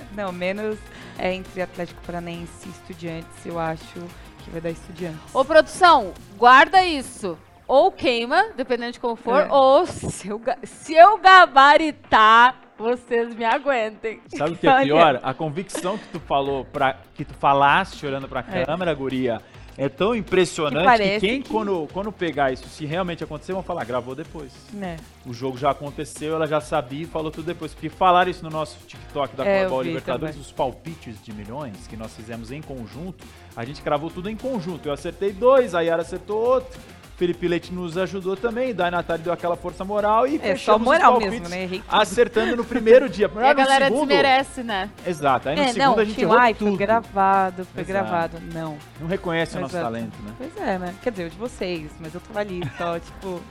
Não, 0.15 0.31
menos 0.31 0.77
é, 1.17 1.33
entre 1.33 1.63
Atlético 1.63 1.99
Paranaense 2.05 2.67
e 2.67 2.69
Estudiantes, 2.69 3.45
eu 3.45 3.57
acho 3.57 3.99
que 4.43 4.51
vai 4.51 4.61
dar 4.61 4.69
Estudiantes. 4.69 5.19
Ô, 5.33 5.43
produção, 5.43 6.13
guarda 6.37 6.83
isso. 6.83 7.35
Ou 7.69 7.91
queima, 7.91 8.47
dependendo 8.57 8.93
de 8.93 8.99
como 8.99 9.15
for, 9.15 9.41
É. 9.43 9.47
ou 9.51 9.85
se 9.85 10.27
eu, 10.27 10.41
se 10.63 10.95
eu 10.95 11.19
gabaritar, 11.19 12.55
vocês 12.75 13.35
me 13.35 13.45
aguentem. 13.45 14.19
Sabe 14.35 14.53
o 14.53 14.57
que 14.57 14.67
é 14.67 14.81
pior? 14.83 15.19
A 15.21 15.33
convicção 15.35 15.95
que 15.95 16.07
tu 16.07 16.19
falou, 16.19 16.65
pra, 16.65 16.95
que 17.13 17.23
tu 17.23 17.33
falaste 17.35 18.03
olhando 18.07 18.27
pra 18.27 18.39
É. 18.51 18.65
câmera, 18.65 18.91
guria, 18.95 19.39
é 19.77 19.87
tão 19.87 20.15
impressionante 20.15 20.97
Que 20.97 21.09
que, 21.09 21.19
quem, 21.19 21.41
que- 21.43 21.49
Quando, 21.51 21.87
quando 21.93 22.11
pegar 22.11 22.51
isso, 22.51 22.67
se 22.67 22.87
realmente 22.87 23.23
acontecer, 23.23 23.53
vão 23.53 23.61
falar, 23.61 23.85
gravou 23.85 24.15
depois. 24.15 24.51
Né? 24.73 24.97
O 25.23 25.31
jogo 25.31 25.55
já 25.55 25.69
aconteceu, 25.69 26.33
ela 26.33 26.47
já 26.47 26.59
sabia 26.59 27.03
e 27.03 27.05
falou 27.05 27.29
tudo 27.29 27.45
depois. 27.45 27.71
Porque 27.73 27.87
falaram 27.87 28.31
isso 28.31 28.43
no 28.43 28.49
nosso 28.49 28.77
TikTok 28.87 29.35
da 29.35 29.45
É, 29.45 29.67
vi 29.67 29.83
Libertadores, 29.83 30.35
também. 30.35 30.41
os 30.41 30.51
palpites 30.51 31.23
de 31.23 31.31
milhões 31.33 31.85
que 31.87 31.95
nós 31.95 32.15
fizemos 32.15 32.51
em 32.51 32.61
conjunto. 32.63 33.23
A 33.55 33.63
gente 33.63 33.81
gravou 33.83 34.09
tudo 34.09 34.27
em 34.27 34.35
conjunto. 34.35 34.87
Eu 34.89 34.93
acertei 34.93 35.31
dois, 35.31 35.75
a 35.75 35.81
Yara 35.81 36.01
acertou 36.01 36.37
outro. 36.39 36.79
Felipe 37.19 37.49
Leite 37.49 37.73
nos 37.73 37.97
ajudou 37.97 38.37
também, 38.37 38.73
Dai 38.73 38.89
Natália 38.89 39.21
deu 39.25 39.33
aquela 39.33 39.57
força 39.57 39.83
moral 39.83 40.25
e 40.25 40.39
É 40.41 40.55
só 40.55 40.79
moral 40.79 41.19
palpites 41.19 41.41
mesmo, 41.41 41.49
né? 41.49 41.63
Errei 41.63 41.79
tudo. 41.81 41.93
acertando 42.01 42.55
no 42.55 42.63
primeiro 42.63 43.09
dia. 43.09 43.29
E 43.35 43.43
a 43.43 43.53
galera 43.53 43.85
segundo, 43.85 44.07
desmerece, 44.07 44.63
né? 44.63 44.89
Exato, 45.05 45.49
aí 45.49 45.55
no 45.57 45.61
É, 45.61 45.67
segundo 45.67 45.83
não, 45.85 45.99
a 45.99 46.05
gente 46.05 46.15
tipo, 46.15 46.21
errou 46.27 46.37
ai, 46.37 46.53
tudo. 46.53 46.69
foi 46.69 46.77
gravado, 46.77 47.65
foi 47.65 47.83
Exato. 47.83 47.87
gravado. 48.09 48.37
Não. 48.53 48.77
Não 49.01 49.07
reconhece 49.07 49.57
o 49.57 49.59
nosso 49.59 49.75
Exato. 49.75 49.85
talento, 49.91 50.15
né? 50.23 50.31
Pois 50.37 50.57
é, 50.65 50.79
né? 50.79 50.95
Quer 51.03 51.11
dizer, 51.11 51.25
o 51.25 51.29
de 51.29 51.37
vocês, 51.37 51.91
mas 51.99 52.13
eu 52.15 52.21
tava 52.21 52.39
ali 52.39 52.61
só, 52.77 52.97
tipo. 53.03 53.41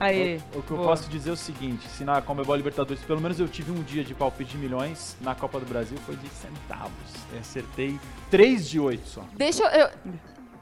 Aí. 0.00 0.40
O, 0.54 0.60
o 0.60 0.62
que 0.62 0.70
eu 0.70 0.76
boa. 0.78 0.88
posso 0.88 1.10
dizer 1.10 1.28
é 1.28 1.32
o 1.32 1.36
seguinte, 1.36 1.86
se 1.88 2.04
na 2.04 2.22
Comebol 2.22 2.56
Libertadores, 2.56 3.02
pelo 3.02 3.20
menos 3.20 3.38
eu 3.38 3.48
tive 3.48 3.70
um 3.70 3.82
dia 3.82 4.02
de 4.02 4.14
palpite 4.14 4.52
de 4.52 4.56
milhões, 4.58 5.14
na 5.20 5.34
Copa 5.34 5.60
do 5.60 5.66
Brasil 5.66 5.98
foi 6.06 6.16
de 6.16 6.28
centavos. 6.30 6.92
Eu 7.34 7.40
acertei 7.40 7.98
3 8.30 8.66
de 8.66 8.80
8 8.80 9.06
só. 9.08 9.24
Deixa 9.36 9.62
eu. 9.64 9.80
eu- 9.82 9.90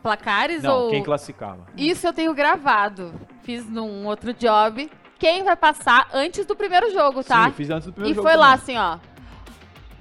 Placares 0.03 0.63
Não, 0.63 0.85
ou. 0.85 0.91
quem 0.91 1.03
classificava. 1.03 1.67
Isso 1.77 2.07
eu 2.07 2.13
tenho 2.13 2.33
gravado. 2.35 3.13
Fiz 3.43 3.69
num 3.69 4.07
outro 4.07 4.33
job. 4.35 4.91
Quem 5.19 5.43
vai 5.45 5.57
passar 5.57 6.09
antes 6.13 6.45
do 6.45 6.55
primeiro 6.55 6.93
jogo, 6.93 7.25
tá? 7.25 7.47
Sim, 7.47 7.53
fiz 7.53 7.71
antes 7.71 7.87
do 7.87 7.93
primeiro 7.93 8.13
E 8.13 8.17
jogo 8.17 8.29
foi 8.29 8.37
lá, 8.37 8.57
também. 8.59 8.77
assim, 8.77 8.79
ó. 8.79 8.99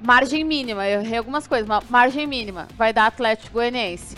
Margem 0.03 0.43
mínima, 0.43 0.86
eu 0.88 1.01
errei 1.01 1.17
algumas 1.17 1.47
coisas, 1.47 1.67
mas 1.67 1.84
margem 1.89 2.27
mínima 2.27 2.67
vai 2.77 2.91
dar 2.91 3.08
Atlético 3.08 3.53
Goianiense. 3.53 4.15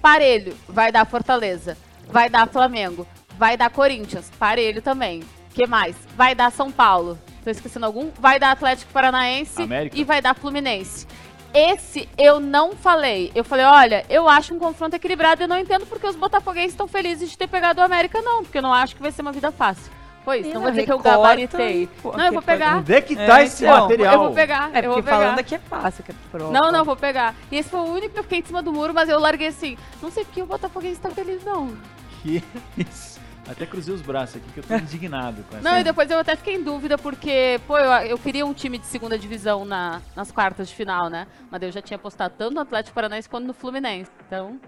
Parelho 0.00 0.56
vai 0.68 0.90
dar 0.90 1.04
Fortaleza. 1.06 1.76
Vai 2.08 2.28
dar 2.28 2.48
Flamengo. 2.48 3.06
Vai 3.38 3.56
dar 3.56 3.70
Corinthians, 3.70 4.30
parelho 4.38 4.82
também. 4.82 5.22
que 5.54 5.66
mais? 5.66 5.94
Vai 6.16 6.34
dar 6.34 6.50
São 6.50 6.70
Paulo. 6.72 7.18
Tô 7.44 7.50
esquecendo 7.50 7.84
algum? 7.86 8.10
Vai 8.18 8.38
dar 8.38 8.52
Atlético 8.52 8.90
Paranaense 8.92 9.62
América. 9.62 9.98
e 9.98 10.02
vai 10.04 10.22
dar 10.22 10.34
Fluminense. 10.34 11.06
Esse 11.54 12.08
eu 12.16 12.40
não 12.40 12.72
falei. 12.72 13.30
Eu 13.34 13.44
falei, 13.44 13.64
olha, 13.64 14.04
eu 14.08 14.28
acho 14.28 14.54
um 14.54 14.58
confronto 14.58 14.96
equilibrado. 14.96 15.42
Eu 15.42 15.48
não 15.48 15.58
entendo 15.58 15.86
porque 15.86 16.06
os 16.06 16.16
botafoguenses 16.16 16.70
estão 16.72 16.88
felizes 16.88 17.30
de 17.30 17.36
ter 17.38 17.46
pegado 17.46 17.80
o 17.80 17.84
América, 17.84 18.20
não. 18.22 18.42
Porque 18.42 18.58
eu 18.58 18.62
não 18.62 18.72
acho 18.72 18.96
que 18.96 19.02
vai 19.02 19.12
ser 19.12 19.22
uma 19.22 19.32
vida 19.32 19.52
fácil. 19.52 19.92
Foi 20.24 20.38
isso, 20.38 20.54
não 20.54 20.60
vou 20.60 20.70
dizer 20.70 20.84
que 20.84 20.92
eu 20.92 21.00
gabaritei. 21.00 21.88
pô, 22.00 22.16
Não, 22.16 22.26
eu 22.26 22.32
vou 22.32 22.42
pegar. 22.42 22.76
Onde 22.76 22.94
é 22.94 23.00
que 23.00 23.16
tá 23.16 23.40
É, 23.40 23.44
esse 23.44 23.64
então, 23.64 23.80
material? 23.80 24.14
Eu 24.14 24.20
vou 24.20 24.32
pegar, 24.32 24.70
É 24.72 24.78
eu 24.78 24.82
vou 24.84 24.92
porque 24.94 25.02
pegar. 25.02 25.16
falando 25.18 25.38
aqui 25.40 25.54
é 25.56 25.58
fácil, 25.58 26.04
que 26.04 26.12
é 26.12 26.14
prova. 26.30 26.52
Não, 26.52 26.70
não, 26.70 26.84
vou 26.84 26.94
pegar. 26.94 27.34
E 27.50 27.58
esse 27.58 27.68
foi 27.68 27.80
o 27.80 27.92
único 27.92 28.10
que 28.14 28.18
eu 28.20 28.22
fiquei 28.22 28.38
em 28.38 28.44
cima 28.44 28.62
do 28.62 28.72
muro, 28.72 28.94
mas 28.94 29.08
eu 29.08 29.18
larguei 29.18 29.48
assim. 29.48 29.76
Não 30.00 30.12
sei 30.12 30.24
porque 30.24 30.40
o 30.40 30.46
Botafoguense 30.46 31.00
tá 31.00 31.10
feliz, 31.10 31.42
não. 31.44 31.76
Que 32.22 32.40
isso? 32.78 33.20
Até 33.48 33.66
cruzei 33.66 33.94
os 33.94 34.00
braços 34.00 34.36
aqui, 34.36 34.52
que 34.52 34.60
eu 34.60 34.64
tô 34.64 34.74
indignado 34.82 35.42
com 35.44 35.56
essa. 35.56 35.68
Não, 35.68 35.78
e 35.78 35.84
depois 35.84 36.10
eu 36.10 36.18
até 36.18 36.36
fiquei 36.36 36.54
em 36.54 36.62
dúvida, 36.62 36.96
porque, 36.96 37.60
pô, 37.66 37.76
eu, 37.76 37.90
eu 38.06 38.18
queria 38.18 38.46
um 38.46 38.54
time 38.54 38.78
de 38.78 38.86
segunda 38.86 39.18
divisão 39.18 39.64
na, 39.64 40.00
nas 40.14 40.30
quartas 40.30 40.68
de 40.68 40.74
final, 40.74 41.10
né? 41.10 41.26
Mas 41.50 41.62
eu 41.62 41.72
já 41.72 41.82
tinha 41.82 41.96
apostado 41.96 42.34
tanto 42.36 42.54
no 42.54 42.60
Atlético 42.60 42.94
Paranaense 42.94 43.28
quanto 43.28 43.46
no 43.46 43.54
Fluminense. 43.54 44.10
Então, 44.26 44.60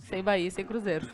sem 0.00 0.22
Bahia, 0.22 0.50
sem 0.50 0.64
Cruzeiro. 0.64 1.06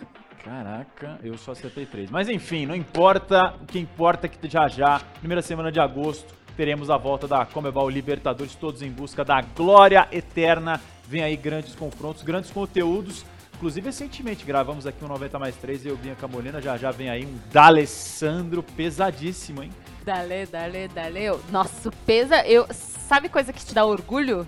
Caraca, 0.45 1.19
eu 1.23 1.37
só 1.37 1.53
acertei 1.53 1.85
três. 1.85 2.11
Mas 2.11 2.29
enfim, 2.29 2.65
não 2.65 2.75
importa. 2.75 3.55
O 3.61 3.67
que 3.67 3.79
importa 3.79 4.27
é 4.27 4.29
que 4.29 4.49
já 4.49 4.69
já, 4.69 5.01
primeira 5.19 5.43
semana 5.43 5.71
de 5.71 5.81
agosto, 5.81 6.33
teremos 6.57 6.91
a 6.91 6.97
volta 6.97 7.29
da 7.29 7.45
Comebol 7.45 7.89
Libertadores, 7.91 8.55
todos 8.55 8.81
em 8.81 8.91
busca 8.91 9.25
da 9.25 9.41
glória 9.41 10.09
eterna. 10.11 10.81
Vem 11.07 11.23
aí 11.23 11.37
grandes 11.37 11.75
confrontos, 11.75 12.23
grandes 12.23 12.51
conteúdos. 12.51 13.25
Inclusive, 13.59 13.87
recentemente 13.87 14.45
gravamos 14.45 14.87
aqui 14.87 15.05
um 15.05 15.09
90 15.09 15.37
mais 15.37 15.57
3 15.57 15.85
e 15.85 15.89
eu, 15.89 15.97
Bianca 15.97 16.29
Molina, 16.29 16.63
já 16.63 16.77
já 16.77 16.93
vem 16.93 17.11
aí 17.11 17.27
um 17.27 17.37
D'Alessandro 17.51 18.63
pesadíssimo, 18.63 19.65
hein? 19.65 19.73
Dale, 20.05 20.47
dale, 20.47 20.87
dale. 20.87 21.37
Nossa, 21.51 21.91
pesa. 22.07 22.47
Eu, 22.47 22.69
sabe 22.73 23.29
coisa 23.29 23.53
que 23.53 23.65
te 23.65 23.75
dá 23.75 23.85
orgulho? 23.85 24.47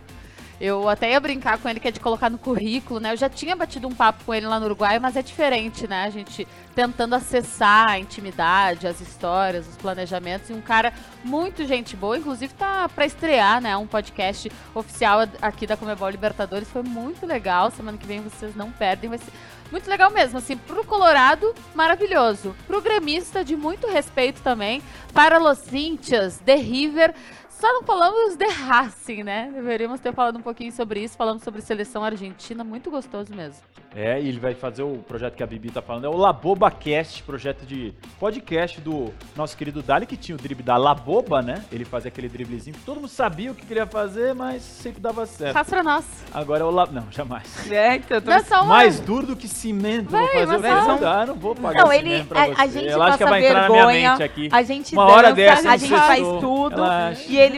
Eu 0.61 0.91
até 0.91 1.13
ia 1.13 1.21
brincar 1.21 1.57
com 1.57 1.69
ele 1.71 1.81
que 1.81 1.89
é 1.89 1.91
de 1.91 1.99
colocar 1.99 2.29
no 2.29 2.37
currículo, 2.37 3.01
né? 3.01 3.13
Eu 3.13 3.17
já 3.17 3.31
tinha 3.31 3.57
batido 3.57 3.89
um 3.89 3.95
papo 3.95 4.25
com 4.25 4.35
ele 4.35 4.47
lá 4.47 4.61
no 4.61 4.67
Uruguai, 4.67 4.99
mas 4.99 5.17
é 5.17 5.23
diferente, 5.23 5.89
né? 5.89 6.05
A 6.05 6.11
gente 6.11 6.47
tentando 6.75 7.15
acessar 7.15 7.89
a 7.89 7.99
intimidade, 7.99 8.87
as 8.87 9.01
histórias, 9.01 9.67
os 9.67 9.77
planejamentos. 9.77 10.51
E 10.51 10.53
um 10.53 10.61
cara 10.61 10.93
muito 11.25 11.67
gente 11.67 11.97
boa, 11.97 12.19
inclusive 12.19 12.53
tá 12.53 12.91
pra 12.91 13.07
estrear, 13.07 13.63
né? 13.63 13.75
Um 13.75 13.87
podcast 13.87 14.53
oficial 14.75 15.21
aqui 15.41 15.67
da 15.67 15.79
Comebol 15.79 16.11
Libertadores. 16.11 16.69
Foi 16.69 16.83
muito 16.83 17.25
legal. 17.25 17.71
Semana 17.71 17.97
que 17.97 18.07
vem 18.07 18.21
vocês 18.21 18.55
não 18.55 18.71
perdem. 18.71 19.09
Vai 19.09 19.19
ser 19.19 19.33
muito 19.71 19.89
legal 19.89 20.11
mesmo, 20.11 20.37
assim, 20.39 20.57
pro 20.57 20.85
Colorado, 20.85 21.55
maravilhoso. 21.75 22.55
Pro 22.67 22.83
gremista, 22.83 23.45
de 23.45 23.57
muito 23.57 23.87
respeito 23.87 24.43
também. 24.43 24.83
Para 25.15 25.39
Los 25.39 25.59
Cintias, 25.59 26.39
The 26.45 26.57
River. 26.57 27.15
Só 27.61 27.71
não 27.75 27.83
falamos 27.83 28.37
de 28.37 28.47
Racing, 28.49 29.23
né? 29.23 29.51
Deveríamos 29.55 30.01
ter 30.01 30.15
falado 30.15 30.39
um 30.39 30.43
pouquinho 30.43 30.73
sobre 30.73 31.01
isso. 31.05 31.17
Falamos 31.17 31.43
sobre 31.43 31.61
seleção 31.61 32.03
argentina, 32.03 32.65
muito 32.65 32.91
gostoso 32.91 33.35
mesmo. 33.35 33.61
É, 33.95 34.21
e 34.21 34.29
ele 34.29 34.39
vai 34.39 34.55
fazer 34.55 34.83
o 34.83 34.99
projeto 34.99 35.35
que 35.35 35.43
a 35.43 35.47
Bibi 35.47 35.71
tá 35.71 35.83
falando, 35.83 36.05
é 36.05 36.09
o 36.09 36.17
Laboba 36.17 36.71
Cast, 36.71 37.23
projeto 37.25 37.67
de 37.67 37.93
podcast 38.21 38.81
do 38.81 39.13
nosso 39.37 39.57
querido 39.57 39.83
Dali, 39.83 40.07
que 40.07 40.17
tinha 40.17 40.37
o 40.37 40.39
drible 40.39 40.63
da 40.63 40.77
Laboba, 40.77 41.43
né? 41.43 41.65
Ele 41.73 41.85
fazia 41.85 42.09
aquele 42.09 42.29
driblezinho 42.29 42.77
que 42.77 42.85
todo 42.85 42.97
mundo 43.01 43.09
sabia 43.09 43.51
o 43.51 43.55
que 43.55 43.67
queria 43.67 43.87
fazer, 43.87 44.33
mas 44.33 44.63
sempre 44.63 45.01
dava 45.01 45.27
certo. 45.27 45.55
Faz 45.55 45.69
pra 45.69 45.83
nós. 45.83 46.05
Agora 46.33 46.63
é 46.63 46.65
o 46.65 46.71
La... 46.71 46.87
Não, 46.87 47.11
jamais. 47.11 47.51
É, 47.71 47.97
então, 47.97 48.17
eu 48.19 48.23
tô 48.23 48.31
Não 48.31 48.37
é 48.37 48.43
só 48.43 48.57
uma... 48.63 48.65
Mais 48.67 49.01
duro 49.01 49.27
do 49.27 49.37
que 49.37 49.49
cimento, 49.49 50.11
vou 50.11 50.27
fazer 50.29 50.59
mas 50.59 50.85
só- 51.01 51.07
Ah, 51.07 51.27
não 51.27 51.35
vou 51.35 51.55
pagar 51.55 51.85
Não, 51.85 51.93
ele, 51.93 52.25
pra 52.25 52.43
a, 52.43 52.47
você. 52.47 52.61
a 52.63 52.67
gente 52.67 52.89
Ela 52.89 53.07
acha 53.07 53.19
que 53.19 53.25
passa 53.25 53.31
vai 53.31 53.47
entrar 53.47 53.61
na 53.63 53.69
minha 53.69 53.87
vergonha, 53.87 54.11
mente 54.13 54.23
aqui. 54.23 54.49
a 54.53 54.63
gente 54.63 54.93
Uma 54.95 55.05
dança, 55.07 55.17
hora 55.17 55.33
dessa, 55.33 55.71
a 55.71 55.77
gente 55.77 55.91
faz 55.91 56.27
tudo, 56.41 56.83
e 57.29 57.39
ele... 57.39 57.50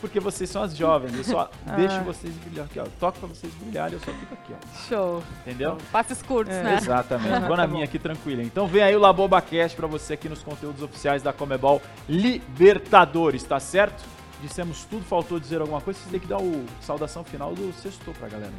Porque 0.00 0.20
vocês 0.20 0.48
são 0.48 0.62
as 0.62 0.76
jovens, 0.76 1.12
eu 1.16 1.24
só 1.24 1.50
Ah. 1.66 1.72
deixo 1.74 2.00
vocês 2.02 2.32
brilhar 2.36 2.66
aqui, 2.66 2.78
ó. 2.78 2.84
Toco 3.00 3.18
pra 3.18 3.28
vocês 3.28 3.52
brilharem, 3.54 3.94
eu 3.94 3.98
só 4.00 4.12
fico 4.12 4.32
aqui, 4.34 4.52
ó. 4.52 4.86
Show. 4.88 5.22
Entendeu? 5.44 5.76
Passes 5.90 6.22
curtos, 6.22 6.54
É. 6.54 6.62
né? 6.62 6.76
Exatamente. 6.76 7.40
Vou 7.46 7.56
na 7.56 7.64
tá 7.64 7.66
minha 7.66 7.84
aqui 7.84 7.98
tranquila. 7.98 8.42
Então 8.42 8.68
vem 8.68 8.80
aí 8.82 8.94
o 8.94 9.00
LabobaCast 9.00 9.76
pra 9.76 9.88
você 9.88 10.14
aqui 10.14 10.28
nos 10.28 10.40
conteúdos 10.42 10.82
oficiais 10.82 11.20
da 11.20 11.32
Comebol 11.32 11.82
Libertadores, 12.08 13.42
tá 13.42 13.58
certo? 13.58 14.04
Dissemos 14.40 14.84
tudo, 14.84 15.04
faltou 15.04 15.40
dizer 15.40 15.60
alguma 15.60 15.80
coisa, 15.80 15.98
vocês 15.98 16.10
têm 16.12 16.20
que 16.20 16.28
dar 16.28 16.38
o 16.40 16.64
saudação 16.80 17.24
final 17.24 17.52
do 17.54 17.72
sextou 17.72 18.14
pra 18.14 18.28
galera. 18.28 18.52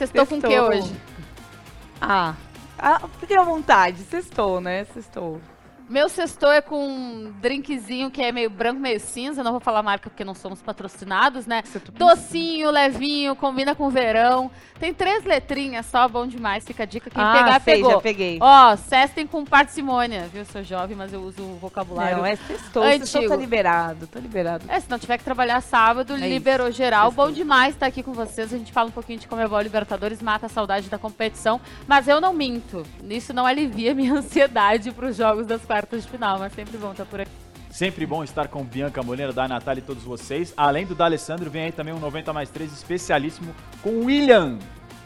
Estão 0.00 0.26
com 0.26 0.34
o 0.38 0.40
que 0.42 0.48
Sextou. 0.48 0.68
hoje? 0.68 0.96
Ah, 2.00 2.34
ah, 2.78 3.00
fique 3.20 3.32
à 3.32 3.42
vontade, 3.44 4.02
sextou, 4.02 4.60
né? 4.60 4.84
Sextou. 4.86 5.40
Meu 5.88 6.08
sextou 6.08 6.50
é 6.50 6.60
com 6.60 6.84
um 6.84 7.32
drinkzinho 7.40 8.10
que 8.10 8.20
é 8.20 8.32
meio 8.32 8.50
branco, 8.50 8.80
meio 8.80 8.98
cinza. 8.98 9.44
Não 9.44 9.52
vou 9.52 9.60
falar 9.60 9.84
marca 9.84 10.10
porque 10.10 10.24
não 10.24 10.34
somos 10.34 10.60
patrocinados, 10.60 11.46
né? 11.46 11.62
Docinho, 11.92 12.72
levinho, 12.72 13.36
combina 13.36 13.72
com 13.72 13.88
verão. 13.88 14.50
Tem 14.80 14.92
três 14.92 15.24
letrinhas 15.24 15.86
só, 15.86 16.08
bom 16.08 16.26
demais. 16.26 16.64
Fica 16.64 16.82
a 16.82 16.86
dica. 16.86 17.08
Quem 17.08 17.22
ah, 17.22 17.32
pegar, 17.32 17.60
sei, 17.60 17.76
pegou. 17.76 17.90
já 17.92 18.00
peguei. 18.00 18.38
Ó, 18.40 18.76
cestem 18.76 19.28
com 19.28 19.44
parcimônia, 19.44 20.28
viu? 20.32 20.44
Sou 20.44 20.62
jovem, 20.64 20.96
mas 20.96 21.12
eu 21.12 21.20
uso 21.20 21.40
o 21.42 21.56
vocabulário. 21.56 22.18
Não, 22.18 22.26
é 22.26 22.34
sextou, 22.34 22.82
sextou 22.82 23.28
tá 23.28 23.36
liberado, 23.36 24.08
tá 24.08 24.18
liberado. 24.18 24.64
É, 24.68 24.80
se 24.80 24.90
não 24.90 24.98
tiver 24.98 25.18
que 25.18 25.24
trabalhar 25.24 25.60
sábado, 25.60 26.14
É 26.14 26.28
liberou 26.28 26.70
geral. 26.72 27.06
Sextou. 27.06 27.26
Bom 27.26 27.32
demais 27.32 27.74
estar 27.74 27.86
aqui 27.86 28.02
com 28.02 28.12
vocês. 28.12 28.52
A 28.52 28.58
gente 28.58 28.72
fala 28.72 28.88
um 28.88 28.92
pouquinho 28.92 29.20
de 29.20 29.28
Comebol 29.28 29.60
Libertadores, 29.60 30.20
mata 30.20 30.46
a 30.46 30.48
saudade 30.48 30.90
da 30.90 30.98
competição. 30.98 31.60
Mas 31.86 32.08
eu 32.08 32.20
não 32.20 32.32
minto. 32.32 32.84
Isso 33.08 33.32
não 33.32 33.46
alivia 33.46 33.94
minha 33.94 34.14
ansiedade 34.18 34.90
para 34.90 35.06
os 35.06 35.16
jogos 35.16 35.46
das 35.46 35.64
quartas 35.64 35.75
de 35.84 36.08
final. 36.08 36.38
Mas 36.38 36.52
sempre 36.54 36.78
bom 36.78 36.92
estar 36.92 37.04
por 37.04 37.20
aqui. 37.20 37.30
Sempre 37.70 38.06
bom 38.06 38.24
estar 38.24 38.48
com 38.48 38.64
Bianca 38.64 39.02
Molina, 39.02 39.32
da 39.32 39.46
Natália 39.46 39.80
e 39.80 39.84
todos 39.84 40.02
vocês. 40.02 40.54
Além 40.56 40.86
do 40.86 40.94
D'Alessandro, 40.94 41.50
vem 41.50 41.64
aí 41.64 41.72
também 41.72 41.92
um 41.92 41.98
90 41.98 42.32
mais 42.32 42.48
3 42.48 42.72
especialíssimo 42.72 43.54
com 43.82 44.06
William, 44.06 44.58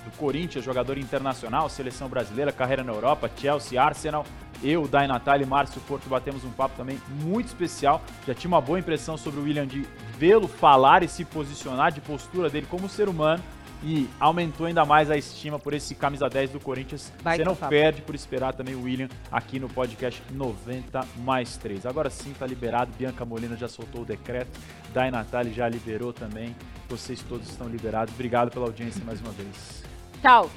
do 0.05 0.17
Corinthians, 0.17 0.65
jogador 0.65 0.97
internacional, 0.97 1.69
seleção 1.69 2.09
brasileira, 2.09 2.53
carreira 2.53 2.85
na 2.85 2.93
Europa, 2.93 3.29
Chelsea, 3.37 3.83
Arsenal. 3.83 4.25
Eu, 4.63 4.87
Dai 4.87 5.09
Natália 5.09 5.45
e 5.45 5.49
Márcio 5.49 5.81
Porto 5.81 6.09
batemos 6.09 6.45
um 6.45 6.51
papo 6.51 6.77
também 6.77 7.01
muito 7.09 7.47
especial. 7.47 8.03
Já 8.27 8.35
tinha 8.35 8.49
uma 8.49 8.61
boa 8.61 8.79
impressão 8.79 9.17
sobre 9.17 9.41
o 9.41 9.43
William 9.43 9.67
de 9.67 9.85
vê-lo 10.17 10.47
falar 10.47 11.03
e 11.03 11.09
se 11.09 11.25
posicionar, 11.25 11.91
de 11.91 12.01
postura 12.01 12.51
dele 12.51 12.67
como 12.71 12.89
ser 12.89 13.09
humano. 13.09 13.43
E 13.83 14.09
aumentou 14.21 14.67
ainda 14.67 14.85
mais 14.85 15.11
a 15.11 15.17
estima 15.17 15.59
por 15.59 15.73
esse 15.73 15.95
camisa 15.95 16.29
10 16.29 16.51
do 16.51 16.61
Corinthians. 16.61 17.11
Baita 17.23 17.43
Você 17.43 17.49
não 17.49 17.57
papo. 17.57 17.71
perde 17.71 18.03
por 18.03 18.15
esperar 18.15 18.53
também 18.53 18.75
o 18.75 18.83
William 18.83 19.09
aqui 19.33 19.59
no 19.59 19.69
podcast 19.69 20.23
90 20.31 21.07
mais 21.25 21.57
3. 21.57 21.87
Agora 21.87 22.11
sim 22.11 22.35
tá 22.39 22.47
liberado. 22.47 22.93
Bianca 22.99 23.25
Molina 23.25 23.57
já 23.57 23.69
soltou 23.69 24.03
o 24.03 24.05
decreto. 24.05 24.51
Dai 24.93 25.11
Natália 25.11 25.53
já 25.53 25.69
liberou 25.69 26.13
também. 26.13 26.55
Vocês 26.91 27.23
todos 27.23 27.49
estão 27.49 27.69
liberados. 27.69 28.13
Obrigado 28.13 28.51
pela 28.51 28.67
audiência 28.67 29.03
mais 29.05 29.21
uma 29.21 29.31
vez. 29.31 29.83
Tchau. 30.21 30.51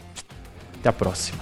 Até 0.79 0.89
a 0.89 0.93
próxima. 0.93 1.41